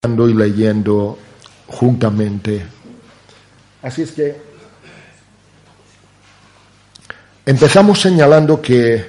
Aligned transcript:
Y 0.00 0.32
leyendo 0.32 1.18
juntamente. 1.66 2.64
Así 3.82 4.02
es 4.02 4.12
que 4.12 4.36
empezamos 7.44 8.00
señalando 8.00 8.62
que, 8.62 9.04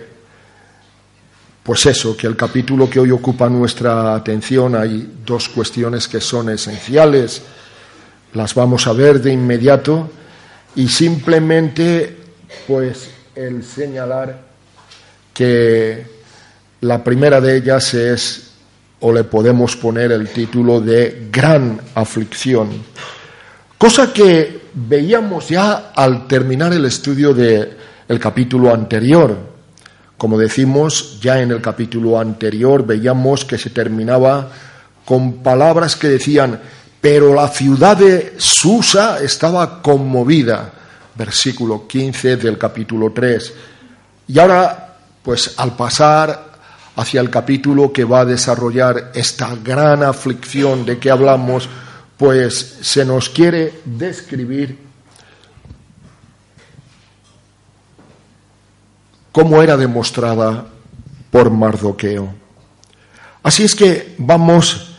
pues 1.62 1.86
eso, 1.86 2.18
que 2.18 2.26
el 2.26 2.36
capítulo 2.36 2.90
que 2.90 3.00
hoy 3.00 3.12
ocupa 3.12 3.48
nuestra 3.50 4.16
atención 4.16 4.74
hay 4.76 5.20
dos 5.24 5.50
cuestiones 5.50 6.08
que 6.08 6.20
son 6.20 6.50
esenciales, 6.50 7.44
las 8.34 8.56
vamos 8.56 8.88
a 8.88 8.94
ver 8.94 9.22
de 9.22 9.32
inmediato 9.32 10.10
y 10.76 10.88
simplemente, 10.88 12.18
pues, 12.68 13.12
el 13.36 13.64
señalar 13.64 14.42
que 15.36 16.04
la 16.82 17.04
primera 17.04 17.40
de 17.40 17.58
ellas 17.58 17.94
es 17.94 18.49
o 19.02 19.14
le 19.14 19.24
podemos 19.24 19.76
poner 19.76 20.12
el 20.12 20.30
título 20.30 20.82
de 20.82 21.30
gran 21.32 21.80
aflicción. 21.96 22.70
Cosa 23.78 24.12
que 24.12 24.70
veíamos 24.74 25.50
ya 25.50 25.92
al 25.96 26.28
terminar 26.28 26.74
el 26.74 26.86
estudio 26.86 27.34
del 27.34 27.78
el 28.08 28.20
capítulo 28.20 28.74
anterior. 28.74 29.38
Como 30.18 30.38
decimos, 30.38 31.20
ya 31.22 31.40
en 31.40 31.52
el 31.52 31.62
capítulo 31.62 32.20
anterior 32.20 32.86
veíamos 32.86 33.46
que 33.46 33.58
se 33.58 33.70
terminaba 33.70 34.52
con 35.06 35.42
palabras 35.42 35.96
que 35.96 36.10
decían, 36.10 36.60
pero 37.00 37.34
la 37.34 37.48
ciudad 37.48 37.96
de 37.96 38.34
Susa 38.38 39.24
estaba 39.24 39.82
conmovida, 39.82 40.74
versículo 41.16 41.88
15 41.88 42.36
del 42.36 42.58
capítulo 42.58 43.14
3. 43.14 43.54
Y 44.28 44.40
ahora, 44.40 44.98
pues 45.24 45.54
al 45.58 45.76
pasar 45.76 46.49
hacia 46.96 47.22
el 47.22 47.30
capítulo 47.30 47.94
que 47.94 48.04
va 48.04 48.22
a 48.22 48.26
desarrollar 48.26 49.12
esta 49.14 49.56
gran 49.56 50.04
aflicción 50.04 50.86
de 50.86 51.00
que 51.00 51.12
hablamos, 51.12 51.70
pues 52.18 52.80
se 52.82 53.06
nos 53.06 53.30
quiere 53.30 53.82
describir 53.86 54.78
cómo 59.32 59.62
era 59.62 59.78
demostrada 59.78 60.66
por 61.32 61.50
Mardoqueo. 61.50 62.34
Así 63.44 63.64
es 63.64 63.76
que 63.76 64.16
vamos 64.18 64.96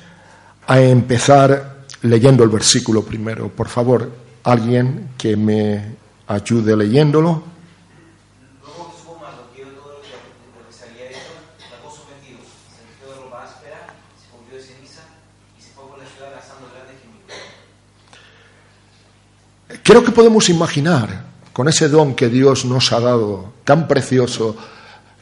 a 0.66 0.80
empezar 0.80 1.80
leyendo 2.02 2.44
el 2.44 2.50
versículo 2.50 3.04
primero. 3.04 3.48
Por 3.48 3.68
favor, 3.68 4.10
alguien 4.44 5.10
que 5.18 5.36
me 5.36 5.96
ayude 6.26 6.76
leyéndolo. 6.76 7.49
Creo 19.90 20.04
que 20.04 20.12
podemos 20.12 20.48
imaginar, 20.48 21.24
con 21.52 21.66
ese 21.66 21.88
don 21.88 22.14
que 22.14 22.28
Dios 22.28 22.64
nos 22.64 22.92
ha 22.92 23.00
dado, 23.00 23.54
tan 23.64 23.88
precioso, 23.88 24.54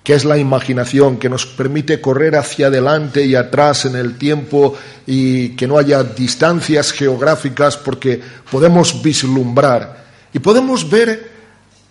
que 0.05 0.13
es 0.13 0.27
la 0.27 0.37
imaginación, 0.37 1.17
que 1.17 1.31
nos 1.31 1.47
permite 1.47 2.03
correr 2.03 2.37
hacia 2.37 2.67
adelante 2.67 3.25
y 3.25 3.35
atrás 3.35 3.87
en 3.87 3.97
el 3.97 4.19
tiempo 4.19 4.75
y 5.07 5.57
que 5.57 5.67
no 5.67 5.79
haya 5.79 6.05
distancias 6.05 6.93
geográficas 6.93 7.79
porque 7.79 8.21
podemos 8.51 9.03
vislumbrar 9.03 10.05
y 10.35 10.39
podemos 10.39 10.91
ver 10.91 11.33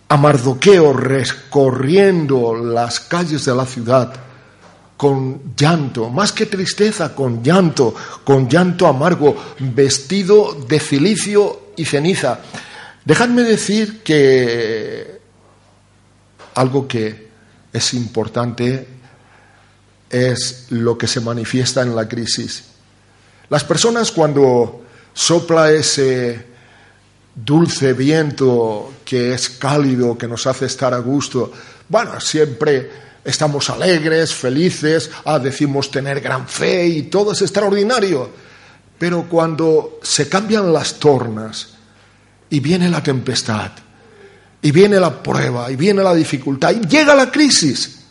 a 0.08 0.16
Mardoqueo 0.16 0.92
recorriendo 0.92 2.54
las 2.54 3.00
calles 3.00 3.44
de 3.44 3.56
la 3.56 3.66
ciudad 3.66 4.12
con 4.96 5.56
llanto, 5.56 6.10
más 6.10 6.30
que 6.30 6.46
tristeza, 6.46 7.12
con 7.12 7.42
llanto, 7.42 7.92
con 8.22 8.48
llanto 8.48 8.86
amargo, 8.86 9.36
vestido 9.58 10.56
de 10.68 10.78
cilicio 10.78 11.72
y 11.76 11.84
ceniza. 11.84 12.38
Dejadme 13.08 13.42
decir 13.42 14.02
que 14.02 15.18
algo 16.52 16.86
que 16.86 17.28
es 17.72 17.94
importante 17.94 18.86
es 20.10 20.66
lo 20.68 20.98
que 20.98 21.06
se 21.06 21.22
manifiesta 21.22 21.80
en 21.80 21.96
la 21.96 22.06
crisis. 22.06 22.64
Las 23.48 23.64
personas 23.64 24.12
cuando 24.12 24.82
sopla 25.14 25.72
ese 25.72 26.48
dulce 27.34 27.94
viento 27.94 28.92
que 29.06 29.32
es 29.32 29.48
cálido, 29.48 30.18
que 30.18 30.28
nos 30.28 30.46
hace 30.46 30.66
estar 30.66 30.92
a 30.92 30.98
gusto, 30.98 31.50
bueno, 31.88 32.20
siempre 32.20 32.90
estamos 33.24 33.70
alegres, 33.70 34.34
felices, 34.34 35.10
ah, 35.24 35.38
decimos 35.38 35.90
tener 35.90 36.20
gran 36.20 36.46
fe 36.46 36.86
y 36.86 37.02
todo 37.04 37.32
es 37.32 37.40
extraordinario. 37.40 38.28
Pero 38.98 39.22
cuando 39.30 39.98
se 40.02 40.28
cambian 40.28 40.70
las 40.74 40.98
tornas, 40.98 41.77
y 42.50 42.60
viene 42.60 42.88
la 42.88 43.02
tempestad, 43.02 43.72
y 44.62 44.70
viene 44.70 44.98
la 44.98 45.22
prueba, 45.22 45.70
y 45.70 45.76
viene 45.76 46.02
la 46.02 46.14
dificultad, 46.14 46.72
y 46.72 46.86
llega 46.86 47.14
la 47.14 47.30
crisis. 47.30 48.04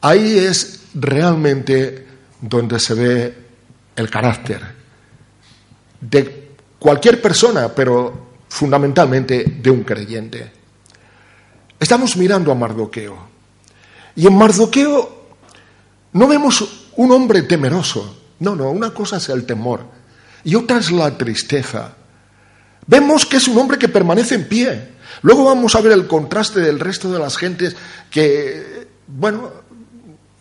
Ahí 0.00 0.38
es 0.38 0.84
realmente 0.94 2.06
donde 2.40 2.78
se 2.80 2.94
ve 2.94 3.38
el 3.96 4.08
carácter 4.08 4.80
de 6.00 6.50
cualquier 6.78 7.20
persona, 7.20 7.68
pero 7.68 8.30
fundamentalmente 8.48 9.44
de 9.44 9.70
un 9.70 9.84
creyente. 9.84 10.52
Estamos 11.78 12.16
mirando 12.16 12.50
a 12.50 12.54
Mardoqueo. 12.54 13.28
Y 14.16 14.26
en 14.26 14.36
Mardoqueo 14.36 15.20
no 16.12 16.26
vemos 16.26 16.88
un 16.96 17.12
hombre 17.12 17.42
temeroso. 17.42 18.18
No, 18.40 18.56
no, 18.56 18.70
una 18.70 18.90
cosa 18.90 19.18
es 19.18 19.28
el 19.28 19.44
temor 19.44 19.84
y 20.44 20.54
otra 20.54 20.78
es 20.78 20.90
la 20.90 21.16
tristeza. 21.16 21.94
Vemos 22.90 23.24
que 23.24 23.36
es 23.36 23.46
un 23.46 23.56
hombre 23.56 23.78
que 23.78 23.88
permanece 23.88 24.34
en 24.34 24.48
pie. 24.48 24.88
Luego 25.22 25.44
vamos 25.44 25.76
a 25.76 25.80
ver 25.80 25.92
el 25.92 26.08
contraste 26.08 26.58
del 26.58 26.80
resto 26.80 27.08
de 27.12 27.20
las 27.20 27.36
gentes 27.36 27.76
que, 28.10 28.88
bueno, 29.06 29.48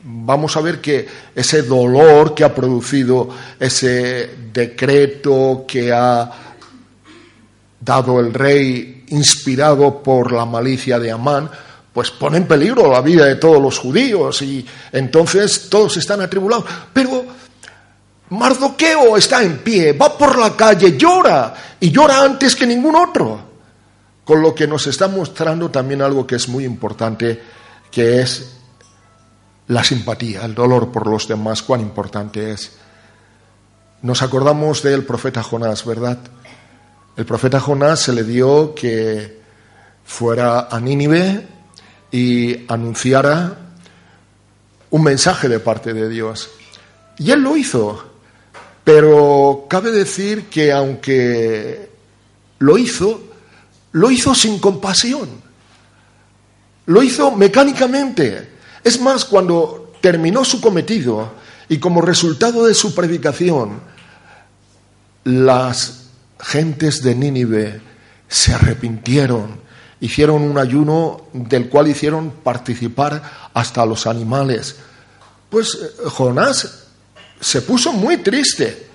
vamos 0.03 0.57
a 0.57 0.61
ver 0.61 0.81
que 0.81 1.07
ese 1.35 1.61
dolor 1.61 2.33
que 2.33 2.43
ha 2.43 2.55
producido 2.55 3.29
ese 3.59 4.31
decreto 4.51 5.63
que 5.67 5.93
ha 5.93 6.31
dado 7.79 8.19
el 8.19 8.33
rey 8.33 9.05
inspirado 9.09 10.01
por 10.01 10.31
la 10.31 10.45
malicia 10.45 10.97
de 10.97 11.11
Amán, 11.11 11.51
pues 11.93 12.09
pone 12.09 12.37
en 12.37 12.47
peligro 12.47 12.91
la 12.91 13.01
vida 13.01 13.25
de 13.25 13.35
todos 13.35 13.61
los 13.61 13.77
judíos 13.77 14.41
y 14.41 14.65
entonces 14.91 15.69
todos 15.69 15.97
están 15.97 16.21
atribulados. 16.21 16.65
Pero 16.93 17.27
Mardoqueo 18.29 19.17
está 19.17 19.41
en 19.41 19.59
pie, 19.59 19.93
va 19.93 20.15
por 20.17 20.37
la 20.37 20.55
calle, 20.55 20.97
llora 20.97 21.53
y 21.79 21.89
llora 21.91 22.23
antes 22.23 22.55
que 22.55 22.67
ningún 22.67 22.95
otro. 22.95 23.49
Con 24.23 24.41
lo 24.41 24.53
que 24.53 24.67
nos 24.67 24.85
está 24.85 25.07
mostrando 25.07 25.71
también 25.71 26.01
algo 26.01 26.27
que 26.27 26.35
es 26.35 26.47
muy 26.47 26.63
importante, 26.63 27.41
que 27.89 28.21
es 28.21 28.55
la 29.67 29.83
simpatía, 29.83 30.45
el 30.45 30.53
dolor 30.53 30.91
por 30.91 31.07
los 31.07 31.27
demás, 31.27 31.63
cuán 31.63 31.81
importante 31.81 32.51
es. 32.51 32.73
Nos 34.03 34.21
acordamos 34.21 34.83
del 34.83 35.03
profeta 35.03 35.41
Jonás, 35.41 35.85
¿verdad? 35.85 36.19
El 37.17 37.25
profeta 37.25 37.59
Jonás 37.59 37.99
se 37.99 38.13
le 38.13 38.23
dio 38.23 38.73
que 38.75 39.41
fuera 40.05 40.67
a 40.71 40.79
Nínive 40.79 41.47
y 42.11 42.65
anunciara 42.71 43.57
un 44.91 45.03
mensaje 45.03 45.47
de 45.49 45.59
parte 45.59 45.93
de 45.93 46.09
Dios. 46.09 46.49
Y 47.17 47.31
él 47.31 47.41
lo 47.41 47.57
hizo. 47.57 48.08
Pero 48.91 49.67
cabe 49.69 49.91
decir 49.91 50.45
que 50.45 50.71
aunque 50.71 51.91
lo 52.57 52.75
hizo, 52.75 53.21
lo 53.91 54.09
hizo 54.09 54.33
sin 54.33 54.57
compasión. 54.57 55.29
Lo 56.87 57.03
hizo 57.03 57.29
mecánicamente. 57.29 58.49
Es 58.83 58.99
más, 58.99 59.25
cuando 59.25 59.93
terminó 60.01 60.43
su 60.43 60.59
cometido 60.59 61.33
y 61.67 61.77
como 61.77 62.01
resultado 62.01 62.65
de 62.65 62.73
su 62.73 62.95
predicación, 62.95 63.79
las 65.23 66.05
gentes 66.39 67.03
de 67.03 67.13
Nínive 67.13 67.81
se 68.27 68.55
arrepintieron, 68.55 69.59
hicieron 69.99 70.41
un 70.41 70.57
ayuno 70.57 71.27
del 71.33 71.69
cual 71.69 71.89
hicieron 71.89 72.31
participar 72.31 73.51
hasta 73.53 73.85
los 73.85 74.07
animales. 74.07 74.77
Pues 75.51 75.75
eh, 75.75 76.09
Jonás 76.09 76.88
se 77.39 77.61
puso 77.61 77.93
muy 77.93 78.17
triste, 78.17 78.87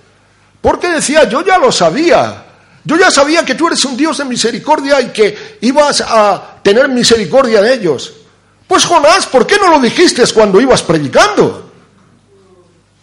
Porque 0.61 0.89
decía, 0.89 1.29
yo 1.29 1.45
ya 1.45 1.59
lo 1.59 1.71
sabía. 1.71 2.43
Yo 2.83 2.97
ya 2.97 3.11
sabía 3.11 3.45
que 3.45 3.55
tú 3.55 3.67
eres 3.67 3.85
un 3.85 3.95
Dios 3.95 4.17
de 4.17 4.25
misericordia 4.25 4.99
y 5.01 5.09
que 5.09 5.57
ibas 5.61 6.01
a 6.01 6.59
tener 6.63 6.87
misericordia 6.89 7.61
de 7.61 7.73
ellos. 7.73 8.13
Pues 8.67 8.85
Jonás, 8.85 9.27
¿por 9.27 9.45
qué 9.45 9.57
no 9.57 9.69
lo 9.69 9.79
dijiste 9.79 10.23
cuando 10.33 10.59
ibas 10.59 10.81
predicando? 10.81 11.71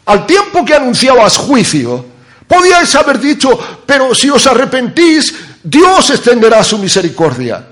Al 0.06 0.26
tiempo 0.26 0.64
que 0.64 0.74
anunciabas 0.74 1.36
juicio, 1.36 2.04
podíais 2.48 2.94
haber 2.96 3.20
dicho, 3.20 3.58
pero 3.86 4.14
si 4.14 4.28
os 4.30 4.46
arrepentís, 4.46 5.32
Dios 5.62 6.10
extenderá 6.10 6.64
su 6.64 6.78
misericordia. 6.78 7.64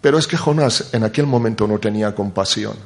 Pero 0.00 0.18
es 0.18 0.26
que 0.26 0.36
Jonás 0.36 0.90
en 0.92 1.02
aquel 1.02 1.26
momento 1.26 1.66
no 1.66 1.78
tenía 1.78 2.14
compasión. 2.14 2.76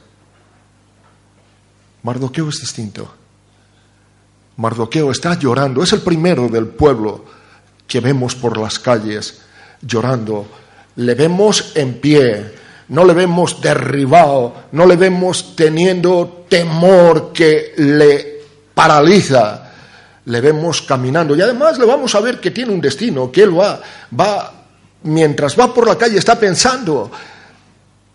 Mardoqueo 2.02 2.48
es 2.48 2.60
distinto. 2.60 3.12
Mardoqueo 4.56 5.10
está 5.10 5.38
llorando, 5.38 5.82
es 5.82 5.92
el 5.92 6.00
primero 6.00 6.48
del 6.48 6.66
pueblo 6.66 7.24
que 7.86 8.00
vemos 8.00 8.34
por 8.34 8.58
las 8.58 8.78
calles 8.78 9.42
llorando. 9.80 10.46
Le 10.96 11.14
vemos 11.14 11.72
en 11.74 12.00
pie, 12.00 12.52
no 12.88 13.04
le 13.04 13.14
vemos 13.14 13.60
derribado, 13.60 14.54
no 14.72 14.86
le 14.86 14.96
vemos 14.96 15.56
teniendo 15.56 16.44
temor 16.48 17.32
que 17.32 17.72
le 17.76 18.42
paraliza. 18.74 19.70
Le 20.24 20.40
vemos 20.40 20.82
caminando 20.82 21.34
y 21.34 21.42
además 21.42 21.78
le 21.78 21.84
vamos 21.84 22.14
a 22.14 22.20
ver 22.20 22.38
que 22.38 22.52
tiene 22.52 22.72
un 22.72 22.80
destino, 22.80 23.32
que 23.32 23.42
él 23.42 23.58
va, 23.58 23.80
va, 24.18 24.52
mientras 25.02 25.58
va 25.58 25.74
por 25.74 25.88
la 25.88 25.98
calle 25.98 26.18
está 26.18 26.38
pensando, 26.38 27.10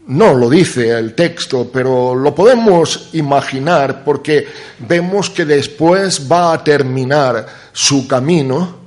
no 0.07 0.33
lo 0.33 0.49
dice 0.49 0.97
el 0.97 1.13
texto, 1.13 1.69
pero 1.71 2.15
lo 2.15 2.33
podemos 2.33 3.09
imaginar 3.13 4.03
porque 4.03 4.47
vemos 4.79 5.29
que 5.29 5.45
después 5.45 6.29
va 6.31 6.53
a 6.53 6.63
terminar 6.63 7.45
su 7.73 8.07
camino 8.07 8.77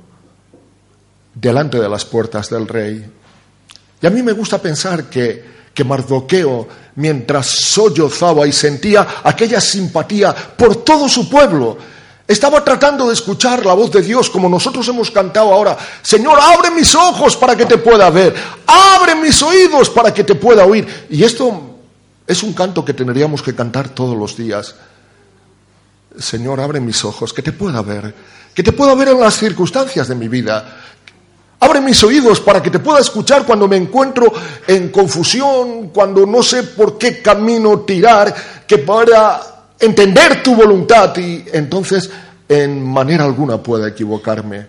delante 1.33 1.79
de 1.79 1.89
las 1.89 2.05
puertas 2.05 2.49
del 2.49 2.67
rey. 2.67 3.05
Y 4.01 4.07
a 4.07 4.09
mí 4.09 4.23
me 4.23 4.31
gusta 4.31 4.59
pensar 4.59 5.09
que, 5.09 5.43
que 5.73 5.83
Mardoqueo, 5.83 6.67
mientras 6.95 7.47
sollozaba 7.47 8.47
y 8.47 8.51
sentía 8.51 9.07
aquella 9.23 9.61
simpatía 9.61 10.33
por 10.33 10.83
todo 10.83 11.07
su 11.07 11.29
pueblo, 11.29 11.77
estaba 12.31 12.63
tratando 12.63 13.07
de 13.07 13.13
escuchar 13.13 13.65
la 13.65 13.73
voz 13.73 13.91
de 13.91 14.01
Dios 14.01 14.29
como 14.29 14.47
nosotros 14.47 14.87
hemos 14.87 15.11
cantado 15.11 15.53
ahora. 15.53 15.77
Señor, 16.01 16.39
abre 16.39 16.71
mis 16.71 16.93
ojos 16.95 17.35
para 17.35 17.55
que 17.55 17.65
te 17.65 17.77
pueda 17.77 18.09
ver. 18.09 18.33
Abre 18.65 19.15
mis 19.15 19.41
oídos 19.41 19.89
para 19.89 20.13
que 20.13 20.23
te 20.23 20.35
pueda 20.35 20.65
oír. 20.65 21.07
Y 21.09 21.23
esto 21.23 21.77
es 22.25 22.43
un 22.43 22.53
canto 22.53 22.85
que 22.85 22.93
tendríamos 22.93 23.41
que 23.41 23.53
cantar 23.53 23.89
todos 23.89 24.17
los 24.17 24.37
días. 24.37 24.75
Señor, 26.17 26.59
abre 26.59 26.79
mis 26.79 27.03
ojos, 27.03 27.33
que 27.33 27.41
te 27.41 27.51
pueda 27.51 27.81
ver. 27.81 28.13
Que 28.53 28.63
te 28.63 28.71
pueda 28.71 28.95
ver 28.95 29.09
en 29.09 29.19
las 29.19 29.37
circunstancias 29.37 30.07
de 30.07 30.15
mi 30.15 30.27
vida. 30.27 30.77
Abre 31.59 31.79
mis 31.79 32.03
oídos 32.03 32.39
para 32.39 32.61
que 32.61 32.69
te 32.69 32.79
pueda 32.79 32.99
escuchar 32.99 33.45
cuando 33.45 33.67
me 33.67 33.77
encuentro 33.77 34.31
en 34.65 34.89
confusión, 34.89 35.89
cuando 35.89 36.25
no 36.25 36.41
sé 36.41 36.63
por 36.63 36.97
qué 36.97 37.21
camino 37.21 37.81
tirar, 37.81 38.33
que 38.65 38.79
para 38.79 39.50
entender 39.81 40.43
tu 40.43 40.55
voluntad 40.55 41.15
y 41.17 41.45
entonces 41.51 42.09
en 42.47 42.83
manera 42.83 43.25
alguna 43.25 43.61
pueda 43.61 43.87
equivocarme. 43.89 44.67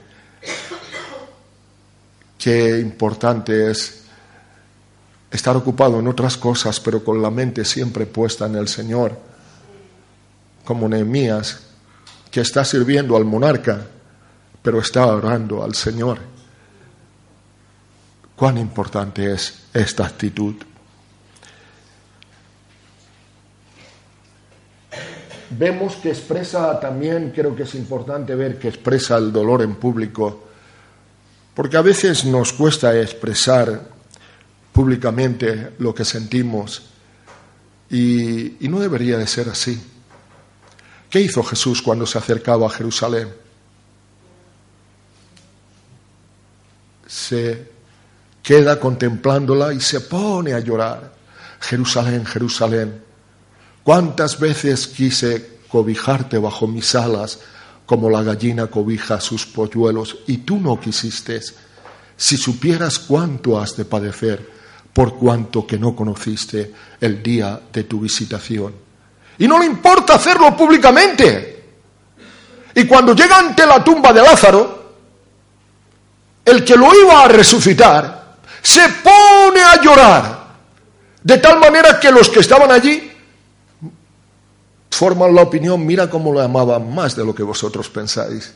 Qué 2.39 2.81
importante 2.81 3.71
es 3.71 4.03
estar 5.31 5.57
ocupado 5.57 5.99
en 5.99 6.09
otras 6.09 6.37
cosas, 6.37 6.79
pero 6.81 7.05
con 7.05 7.23
la 7.23 7.31
mente 7.31 7.65
siempre 7.65 8.07
puesta 8.07 8.47
en 8.47 8.57
el 8.57 8.69
Señor, 8.69 9.17
como 10.65 10.89
Nehemías, 10.89 11.61
que 12.31 12.41
está 12.41 12.65
sirviendo 12.65 13.17
al 13.17 13.25
monarca, 13.25 13.87
pero 14.63 14.81
está 14.81 15.07
orando 15.07 15.63
al 15.63 15.75
Señor. 15.75 16.19
Cuán 18.37 18.59
importante 18.59 19.33
es 19.33 19.67
esta 19.73 20.07
actitud. 20.07 20.55
Vemos 25.59 25.97
que 25.97 26.11
expresa 26.11 26.79
también, 26.81 27.33
creo 27.35 27.55
que 27.55 27.65
es 27.65 27.75
importante 27.75 28.35
ver 28.35 28.59
que 28.59 28.69
expresa 28.69 29.17
el 29.17 29.33
dolor 29.33 29.63
en 29.63 29.77
público, 29.77 30.49
porque 31.55 31.77
a 31.77 31.83
veces 31.83 32.25
nos 32.25 32.53
cuesta 32.53 32.99
expresar 32.99 33.89
públicamente 34.73 35.75
lo 35.79 35.95
que 35.95 36.05
sentimos 36.05 36.83
y, 37.91 38.57
no 38.61 38.81
debería 38.81 39.19
de 39.19 39.27
ser 39.27 39.49
así. 39.51 39.81
¿Qué 41.11 41.21
hizo 41.21 41.43
Jesús 41.43 41.83
cuando 41.83 42.07
se 42.07 42.17
acercaba 42.17 42.67
a 42.67 42.71
Jerusalén? 42.71 43.29
Se 47.07 47.71
queda 48.43 48.81
contemplándola 48.81 49.75
y 49.75 49.81
se 49.81 50.01
pone 50.01 50.55
a 50.55 50.61
llorar. 50.61 51.13
Jerusalén, 51.61 52.25
Jerusalén 52.25 53.12
¿Cuántas 53.85 54.39
veces 54.39 54.87
quise 54.87 55.59
cobijarte 55.69 56.39
bajo 56.39 56.67
mis 56.67 56.95
alas 56.95 57.41
como 57.85 58.09
la 58.09 58.23
gallina 58.23 58.69
cobija 58.69 59.21
sus 59.21 59.47
polluelos 59.47 60.19
y 60.27 60.39
tú 60.39 60.61
no 60.61 60.79
quisiste? 60.79 61.41
Si 62.17 62.37
supieras 62.37 63.01
cuánto 63.01 63.61
has 63.61 63.77
de 63.77 63.85
padecer 63.85 64.51
por 64.93 65.17
cuanto 65.17 65.67
que 65.67 65.79
no 65.79 65.97
conociste 65.97 66.73
el 67.01 67.23
día 67.23 67.61
de 67.73 67.85
tu 67.85 68.01
visitación. 68.01 68.75
Y 69.39 69.49
no 69.49 69.59
le 69.59 69.67
importa 69.67 70.15
hacerlo 70.15 70.57
públicamente. 70.57 71.65
Y 72.75 72.85
cuando 72.85 73.15
llega 73.15 73.39
ante 73.39 73.67
la 73.67 73.83
tumba 73.83 74.13
de 74.13 74.23
Lázaro, 74.23 74.95
el 76.45 76.65
que 76.65 76.77
lo 76.77 76.89
iba 76.95 77.25
a 77.25 77.29
resucitar 77.29 78.37
se 78.63 78.89
pone 79.03 79.61
a 79.61 79.81
llorar, 79.81 80.47
de 81.23 81.39
tal 81.39 81.59
manera 81.59 81.99
que 81.99 82.11
los 82.13 82.29
que 82.29 82.41
estaban 82.41 82.71
allí 82.71 83.12
forman 84.93 85.35
la 85.35 85.43
opinión, 85.43 85.85
mira 85.85 86.09
cómo 86.11 86.33
lo 86.33 86.41
amaba 86.41 86.79
más 86.79 87.17
de 87.17 87.25
lo 87.25 87.35
que 87.35 87.43
vosotros 87.43 87.89
pensáis. 87.89 88.53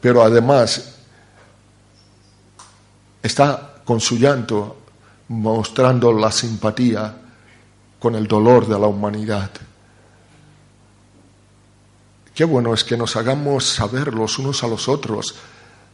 Pero 0.00 0.22
además 0.22 0.94
está 3.22 3.82
con 3.84 4.00
su 4.00 4.16
llanto 4.16 4.76
mostrando 5.28 6.12
la 6.12 6.30
simpatía 6.30 7.14
con 7.98 8.14
el 8.14 8.28
dolor 8.28 8.68
de 8.68 8.78
la 8.78 8.86
humanidad. 8.86 9.50
Qué 12.32 12.44
bueno 12.44 12.72
es 12.72 12.84
que 12.84 12.96
nos 12.96 13.16
hagamos 13.16 13.64
saber 13.64 14.14
los 14.14 14.38
unos 14.38 14.62
a 14.62 14.68
los 14.68 14.88
otros 14.88 15.34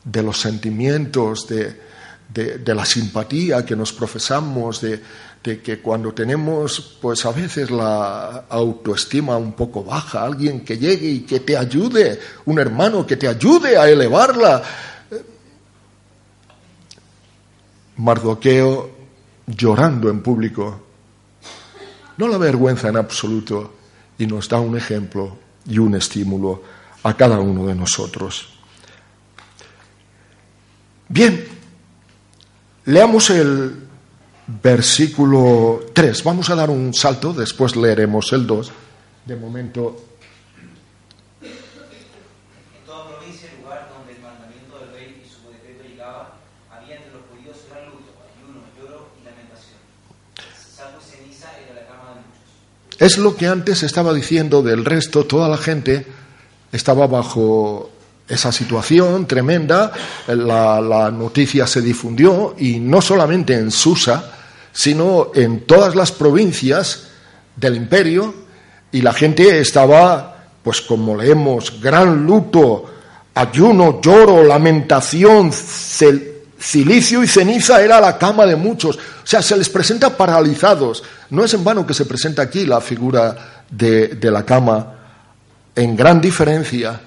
de 0.04 0.22
los 0.22 0.38
sentimientos, 0.38 1.46
de, 1.48 1.80
de 2.28 2.74
la 2.74 2.84
simpatía 2.84 3.64
que 3.64 3.76
nos 3.76 3.92
profesamos, 3.92 4.80
de, 4.80 5.02
de 5.42 5.60
que 5.60 5.80
cuando 5.80 6.12
tenemos, 6.12 6.98
pues 7.00 7.26
a 7.26 7.32
veces 7.32 7.70
la 7.70 8.44
autoestima 8.48 9.36
un 9.36 9.52
poco 9.54 9.82
baja, 9.82 10.24
alguien 10.24 10.64
que 10.64 10.78
llegue 10.78 11.08
y 11.08 11.20
que 11.20 11.40
te 11.40 11.56
ayude, 11.56 12.20
un 12.46 12.58
hermano 12.58 13.04
que 13.06 13.16
te 13.16 13.26
ayude 13.26 13.76
a 13.76 13.88
elevarla. 13.88 14.62
Mardoqueo 17.96 18.90
llorando 19.46 20.08
en 20.08 20.22
público, 20.22 20.80
no 22.16 22.28
la 22.28 22.38
vergüenza 22.38 22.88
en 22.88 22.96
absoluto 22.96 23.74
y 24.18 24.26
nos 24.26 24.48
da 24.48 24.60
un 24.60 24.76
ejemplo 24.76 25.36
y 25.66 25.78
un 25.78 25.96
estímulo 25.96 26.62
a 27.02 27.16
cada 27.16 27.40
uno 27.40 27.66
de 27.66 27.74
nosotros. 27.74 28.48
Bien, 31.08 31.44
leamos 32.84 33.28
el 33.30 33.81
versículo 34.60 35.86
3. 35.92 36.24
Vamos 36.24 36.50
a 36.50 36.54
dar 36.54 36.70
un 36.70 36.92
salto, 36.92 37.32
después 37.32 37.76
leeremos 37.76 38.32
el 38.32 38.46
2. 38.46 38.72
De 39.26 39.36
momento. 39.36 39.96
Es 52.98 53.18
lo 53.18 53.34
que 53.34 53.48
antes 53.48 53.82
estaba 53.82 54.14
diciendo 54.14 54.62
del 54.62 54.84
resto, 54.84 55.24
toda 55.24 55.48
la 55.48 55.56
gente 55.56 56.06
estaba 56.70 57.08
bajo 57.08 57.90
esa 58.28 58.52
situación 58.52 59.26
tremenda, 59.26 59.92
la, 60.28 60.80
la, 60.80 61.10
noticia 61.10 61.66
se 61.66 61.82
difundió 61.82 62.54
y 62.58 62.78
no 62.78 63.02
solamente 63.02 63.54
en 63.54 63.72
Susa, 63.72 64.41
sino 64.72 65.30
en 65.34 65.60
todas 65.60 65.94
las 65.94 66.12
provincias 66.12 67.08
del 67.56 67.76
imperio 67.76 68.34
y 68.90 69.02
la 69.02 69.12
gente 69.12 69.60
estaba, 69.60 70.46
pues 70.62 70.80
como 70.80 71.16
leemos, 71.16 71.80
gran 71.80 72.26
luto, 72.26 72.84
ayuno, 73.34 74.00
lloro, 74.00 74.42
lamentación, 74.44 75.50
cilicio 75.52 77.22
y 77.22 77.26
ceniza 77.26 77.82
era 77.82 78.00
la 78.00 78.18
cama 78.18 78.46
de 78.46 78.56
muchos. 78.56 78.96
O 78.96 79.26
sea, 79.26 79.42
se 79.42 79.56
les 79.56 79.68
presenta 79.68 80.16
paralizados. 80.16 81.02
No 81.30 81.44
es 81.44 81.54
en 81.54 81.64
vano 81.64 81.86
que 81.86 81.94
se 81.94 82.06
presenta 82.06 82.42
aquí 82.42 82.66
la 82.66 82.80
figura 82.80 83.64
de, 83.70 84.08
de 84.08 84.30
la 84.30 84.44
cama 84.44 84.94
en 85.74 85.96
gran 85.96 86.20
diferencia 86.20 87.00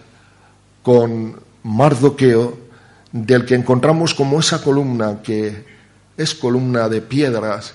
con 0.82 1.40
Mardoqueo, 1.64 2.66
del 3.12 3.46
que 3.46 3.56
encontramos 3.56 4.14
como 4.14 4.40
esa 4.40 4.62
columna 4.62 5.22
que 5.24 5.75
es 6.18 6.36
columna 6.36 6.88
de 6.90 7.02
piedras, 7.02 7.74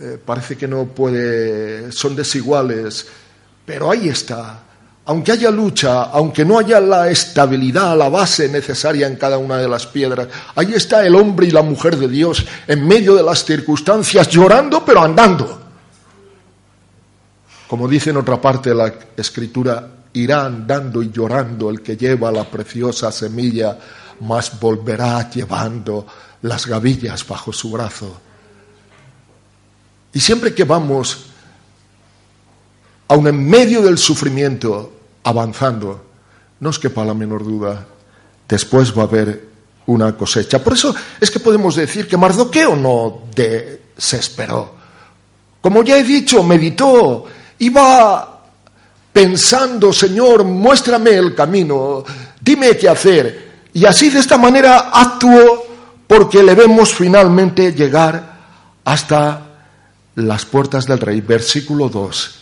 eh, 0.00 0.18
parece 0.24 0.56
que 0.56 0.66
no 0.66 0.86
puede, 0.86 1.92
son 1.92 2.16
desiguales, 2.16 3.06
pero 3.64 3.90
ahí 3.90 4.08
está. 4.08 4.60
Aunque 5.04 5.32
haya 5.32 5.50
lucha, 5.50 6.04
aunque 6.04 6.44
no 6.44 6.58
haya 6.58 6.80
la 6.80 7.10
estabilidad, 7.10 7.96
la 7.96 8.08
base 8.08 8.48
necesaria 8.48 9.06
en 9.06 9.16
cada 9.16 9.38
una 9.38 9.58
de 9.58 9.68
las 9.68 9.86
piedras, 9.86 10.28
ahí 10.54 10.74
está 10.74 11.04
el 11.04 11.14
hombre 11.16 11.46
y 11.48 11.50
la 11.50 11.62
mujer 11.62 11.96
de 11.96 12.08
Dios 12.08 12.44
en 12.68 12.86
medio 12.86 13.14
de 13.14 13.22
las 13.22 13.44
circunstancias, 13.44 14.28
llorando 14.28 14.84
pero 14.84 15.02
andando. 15.02 15.60
Como 17.68 17.88
dice 17.88 18.10
en 18.10 18.18
otra 18.18 18.40
parte 18.40 18.70
de 18.70 18.76
la 18.76 18.92
escritura, 19.16 19.88
irá 20.12 20.44
andando 20.44 21.02
y 21.02 21.10
llorando 21.10 21.70
el 21.70 21.80
que 21.80 21.96
lleva 21.96 22.30
la 22.30 22.44
preciosa 22.44 23.10
semilla, 23.10 23.78
mas 24.20 24.58
volverá 24.60 25.30
llevando 25.30 26.06
las 26.42 26.66
gavillas 26.66 27.26
bajo 27.26 27.52
su 27.52 27.70
brazo. 27.70 28.20
Y 30.12 30.20
siempre 30.20 30.54
que 30.54 30.64
vamos, 30.64 31.26
aun 33.08 33.26
en 33.26 33.48
medio 33.48 33.82
del 33.82 33.98
sufrimiento, 33.98 34.92
avanzando, 35.24 36.04
no 36.60 36.68
os 36.68 36.78
quepa 36.78 37.04
la 37.04 37.14
menor 37.14 37.44
duda, 37.44 37.86
después 38.48 38.96
va 38.96 39.02
a 39.02 39.06
haber 39.06 39.48
una 39.86 40.16
cosecha. 40.16 40.62
Por 40.62 40.74
eso 40.74 40.94
es 41.20 41.30
que 41.30 41.40
podemos 41.40 41.76
decir 41.76 42.06
que 42.06 42.16
Mardoqueo 42.16 42.76
no 42.76 43.22
desesperó. 43.34 44.74
Como 45.60 45.82
ya 45.82 45.96
he 45.96 46.04
dicho, 46.04 46.42
meditó, 46.42 47.24
iba 47.60 48.42
pensando, 49.12 49.92
Señor, 49.92 50.44
muéstrame 50.44 51.10
el 51.10 51.34
camino, 51.34 52.04
dime 52.40 52.76
qué 52.76 52.88
hacer. 52.88 53.52
Y 53.72 53.84
así 53.84 54.10
de 54.10 54.20
esta 54.20 54.36
manera 54.36 54.90
actuó 54.92 55.71
porque 56.12 56.42
le 56.42 56.54
vemos 56.54 56.92
finalmente 56.92 57.72
llegar 57.72 58.36
hasta 58.84 59.46
las 60.16 60.44
puertas 60.44 60.84
del 60.84 60.98
rey. 60.98 61.22
Versículo 61.22 61.88
2. 61.88 62.38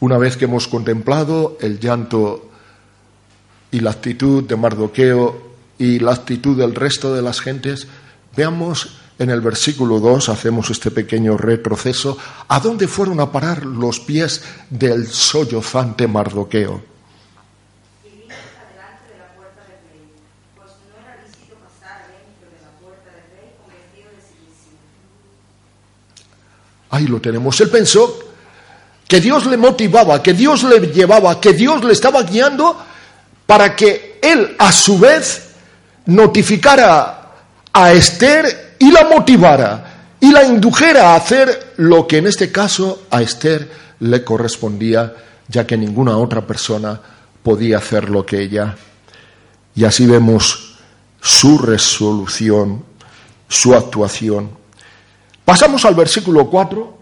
Una 0.00 0.18
vez 0.18 0.36
que 0.36 0.46
hemos 0.46 0.66
contemplado 0.66 1.56
el 1.60 1.78
llanto 1.78 2.50
y 3.70 3.78
la 3.78 3.90
actitud 3.90 4.42
de 4.42 4.56
Mardoqueo 4.56 5.54
y 5.78 6.00
la 6.00 6.10
actitud 6.10 6.58
del 6.58 6.74
resto 6.74 7.14
de 7.14 7.22
las 7.22 7.40
gentes, 7.40 7.86
veamos 8.36 8.98
en 9.16 9.30
el 9.30 9.40
versículo 9.40 10.00
2 10.00 10.30
hacemos 10.30 10.68
este 10.70 10.90
pequeño 10.90 11.36
retroceso. 11.36 12.18
¿A 12.48 12.58
dónde 12.58 12.88
fueron 12.88 13.20
a 13.20 13.30
parar 13.30 13.64
los 13.64 14.00
pies 14.00 14.42
del 14.68 15.06
sollozante 15.06 16.08
Mardoqueo? 16.08 16.89
Ahí 26.90 27.06
lo 27.06 27.20
tenemos. 27.20 27.60
Él 27.60 27.70
pensó 27.70 28.18
que 29.06 29.20
Dios 29.20 29.46
le 29.46 29.56
motivaba, 29.56 30.22
que 30.22 30.34
Dios 30.34 30.62
le 30.64 30.80
llevaba, 30.80 31.40
que 31.40 31.52
Dios 31.52 31.82
le 31.84 31.92
estaba 31.92 32.22
guiando 32.22 32.76
para 33.46 33.74
que 33.74 34.18
él 34.22 34.54
a 34.58 34.70
su 34.70 34.98
vez 34.98 35.50
notificara 36.06 37.32
a 37.72 37.92
Esther 37.92 38.76
y 38.78 38.90
la 38.90 39.04
motivara 39.04 39.90
y 40.20 40.30
la 40.30 40.44
indujera 40.44 41.12
a 41.12 41.16
hacer 41.16 41.74
lo 41.78 42.06
que 42.06 42.18
en 42.18 42.26
este 42.26 42.52
caso 42.52 43.06
a 43.10 43.22
Esther 43.22 43.70
le 44.00 44.22
correspondía, 44.22 45.14
ya 45.48 45.66
que 45.66 45.76
ninguna 45.76 46.16
otra 46.16 46.46
persona 46.46 47.00
podía 47.42 47.78
hacer 47.78 48.10
lo 48.10 48.24
que 48.24 48.42
ella. 48.42 48.76
Y 49.74 49.84
así 49.84 50.06
vemos 50.06 50.78
su 51.20 51.58
resolución, 51.58 52.84
su 53.48 53.74
actuación. 53.74 54.59
Pasamos 55.50 55.84
al 55.84 55.96
versículo 55.96 56.48
4 56.48 56.98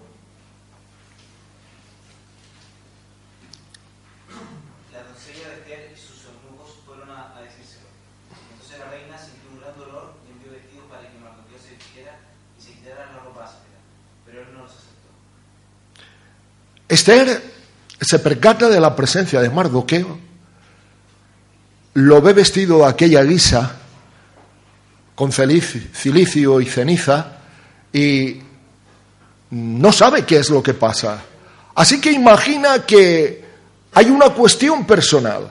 Esther 16.88 17.42
se 18.00 18.18
percata 18.18 18.70
de 18.70 18.80
la 18.80 18.96
presencia 18.96 19.42
de 19.42 19.50
Mardoqueo, 19.50 20.18
lo 21.92 22.22
ve 22.22 22.32
vestido 22.32 22.86
a 22.86 22.88
aquella 22.88 23.22
guisa, 23.24 23.76
con 25.14 25.32
cilicio 25.32 26.62
y 26.62 26.64
ceniza, 26.64 27.37
y 27.92 28.40
no 29.50 29.92
sabe 29.92 30.24
qué 30.24 30.36
es 30.36 30.50
lo 30.50 30.62
que 30.62 30.74
pasa. 30.74 31.22
Así 31.74 32.00
que 32.00 32.10
imagina 32.12 32.84
que 32.84 33.44
hay 33.94 34.06
una 34.06 34.30
cuestión 34.30 34.86
personal, 34.86 35.50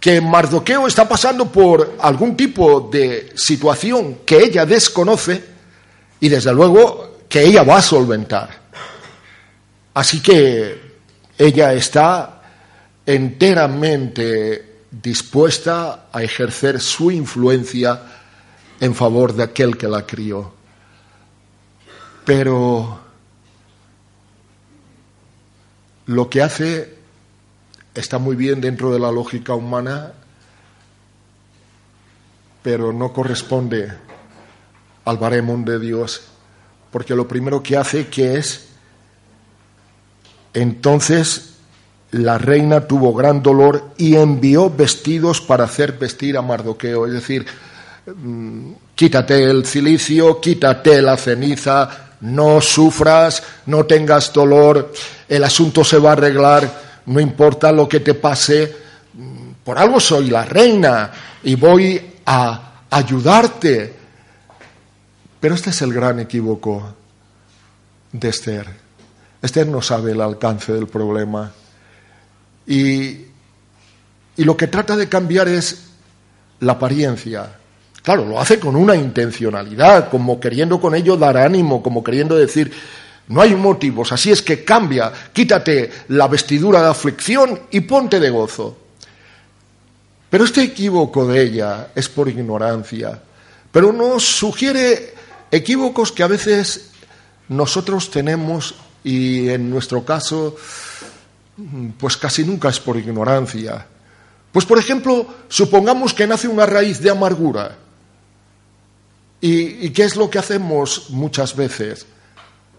que 0.00 0.20
Mardoqueo 0.20 0.86
está 0.86 1.08
pasando 1.08 1.50
por 1.52 1.96
algún 2.00 2.36
tipo 2.36 2.88
de 2.90 3.32
situación 3.36 4.20
que 4.24 4.38
ella 4.38 4.64
desconoce 4.64 5.44
y 6.20 6.28
desde 6.28 6.52
luego 6.52 7.18
que 7.28 7.42
ella 7.44 7.62
va 7.62 7.76
a 7.76 7.82
solventar. 7.82 8.48
Así 9.94 10.22
que 10.22 10.80
ella 11.36 11.72
está 11.74 12.42
enteramente 13.04 14.80
dispuesta 14.90 16.06
a 16.12 16.22
ejercer 16.22 16.80
su 16.80 17.10
influencia 17.10 18.02
en 18.80 18.94
favor 18.94 19.34
de 19.34 19.44
aquel 19.44 19.76
que 19.76 19.88
la 19.88 20.06
crió. 20.06 20.59
Pero 22.24 23.00
lo 26.06 26.28
que 26.28 26.42
hace 26.42 26.98
está 27.94 28.18
muy 28.18 28.36
bien 28.36 28.60
dentro 28.60 28.92
de 28.92 28.98
la 28.98 29.10
lógica 29.12 29.54
humana, 29.54 30.12
pero 32.62 32.92
no 32.92 33.12
corresponde 33.12 33.92
al 35.04 35.18
baremón 35.18 35.64
de 35.64 35.78
Dios, 35.78 36.22
porque 36.90 37.14
lo 37.14 37.26
primero 37.26 37.62
que 37.62 37.76
hace 37.76 38.08
que 38.08 38.36
es 38.36 38.68
entonces 40.52 41.54
la 42.10 42.38
reina 42.38 42.86
tuvo 42.86 43.14
gran 43.14 43.42
dolor 43.42 43.92
y 43.96 44.16
envió 44.16 44.68
vestidos 44.68 45.40
para 45.40 45.64
hacer 45.64 45.92
vestir 45.92 46.36
a 46.36 46.42
Mardoqueo, 46.42 47.06
es 47.06 47.12
decir, 47.12 47.46
mm, 48.06 48.72
quítate 48.96 49.44
el 49.44 49.64
cilicio, 49.64 50.40
quítate 50.40 51.00
la 51.02 51.16
ceniza, 51.16 52.09
no 52.20 52.60
sufras, 52.60 53.42
no 53.66 53.84
tengas 53.84 54.32
dolor, 54.32 54.92
el 55.28 55.44
asunto 55.44 55.84
se 55.84 55.98
va 55.98 56.10
a 56.10 56.12
arreglar, 56.12 56.70
no 57.06 57.20
importa 57.20 57.72
lo 57.72 57.88
que 57.88 58.00
te 58.00 58.14
pase, 58.14 58.76
mm, 59.14 59.50
por 59.64 59.78
algo 59.78 60.00
soy 60.00 60.30
la 60.30 60.44
reina 60.44 61.10
y 61.42 61.54
voy 61.54 62.18
a 62.26 62.84
ayudarte. 62.90 63.94
Pero 65.40 65.54
este 65.54 65.70
es 65.70 65.82
el 65.82 65.92
gran 65.92 66.20
equívoco 66.20 66.94
de 68.12 68.28
Esther. 68.28 68.66
Esther 69.42 69.66
no 69.66 69.80
sabe 69.80 70.12
el 70.12 70.20
alcance 70.20 70.72
del 70.72 70.86
problema. 70.86 71.50
Y, 72.66 73.26
lo 74.36 74.56
que 74.56 74.68
trata 74.68 74.96
de 74.96 75.08
cambiar 75.08 75.48
es 75.48 75.88
la 76.60 76.72
apariencia. 76.72 77.59
Claro, 78.02 78.24
lo 78.24 78.40
hace 78.40 78.58
con 78.58 78.76
una 78.76 78.96
intencionalidad, 78.96 80.08
como 80.08 80.40
queriendo 80.40 80.80
con 80.80 80.94
ello 80.94 81.16
dar 81.16 81.36
ánimo, 81.36 81.82
como 81.82 82.02
queriendo 82.02 82.36
decir, 82.36 82.72
no 83.28 83.42
hay 83.42 83.54
motivos, 83.54 84.10
así 84.12 84.30
es 84.30 84.42
que 84.42 84.64
cambia, 84.64 85.12
quítate 85.32 85.90
la 86.08 86.26
vestidura 86.26 86.82
de 86.82 86.88
aflicción 86.88 87.60
y 87.70 87.80
ponte 87.80 88.18
de 88.18 88.30
gozo. 88.30 88.76
Pero 90.30 90.44
este 90.44 90.62
equívoco 90.62 91.26
de 91.26 91.42
ella 91.42 91.88
es 91.94 92.08
por 92.08 92.28
ignorancia, 92.28 93.20
pero 93.70 93.92
nos 93.92 94.24
sugiere 94.24 95.14
equívocos 95.50 96.10
que 96.12 96.22
a 96.22 96.28
veces 96.28 96.90
nosotros 97.48 98.10
tenemos 98.10 98.74
y 99.04 99.48
en 99.48 99.70
nuestro 99.70 100.04
caso, 100.04 100.56
pues 101.98 102.16
casi 102.16 102.44
nunca 102.44 102.68
es 102.68 102.80
por 102.80 102.96
ignorancia. 102.96 103.86
Pues 104.52 104.64
por 104.64 104.78
ejemplo, 104.78 105.26
supongamos 105.48 106.14
que 106.14 106.26
nace 106.26 106.48
una 106.48 106.66
raíz 106.66 107.00
de 107.00 107.10
amargura. 107.10 107.76
¿Y, 109.40 109.90
qué 109.90 110.04
es 110.04 110.16
lo 110.16 110.28
que 110.28 110.38
hacemos 110.38 111.10
muchas 111.10 111.56
veces? 111.56 112.06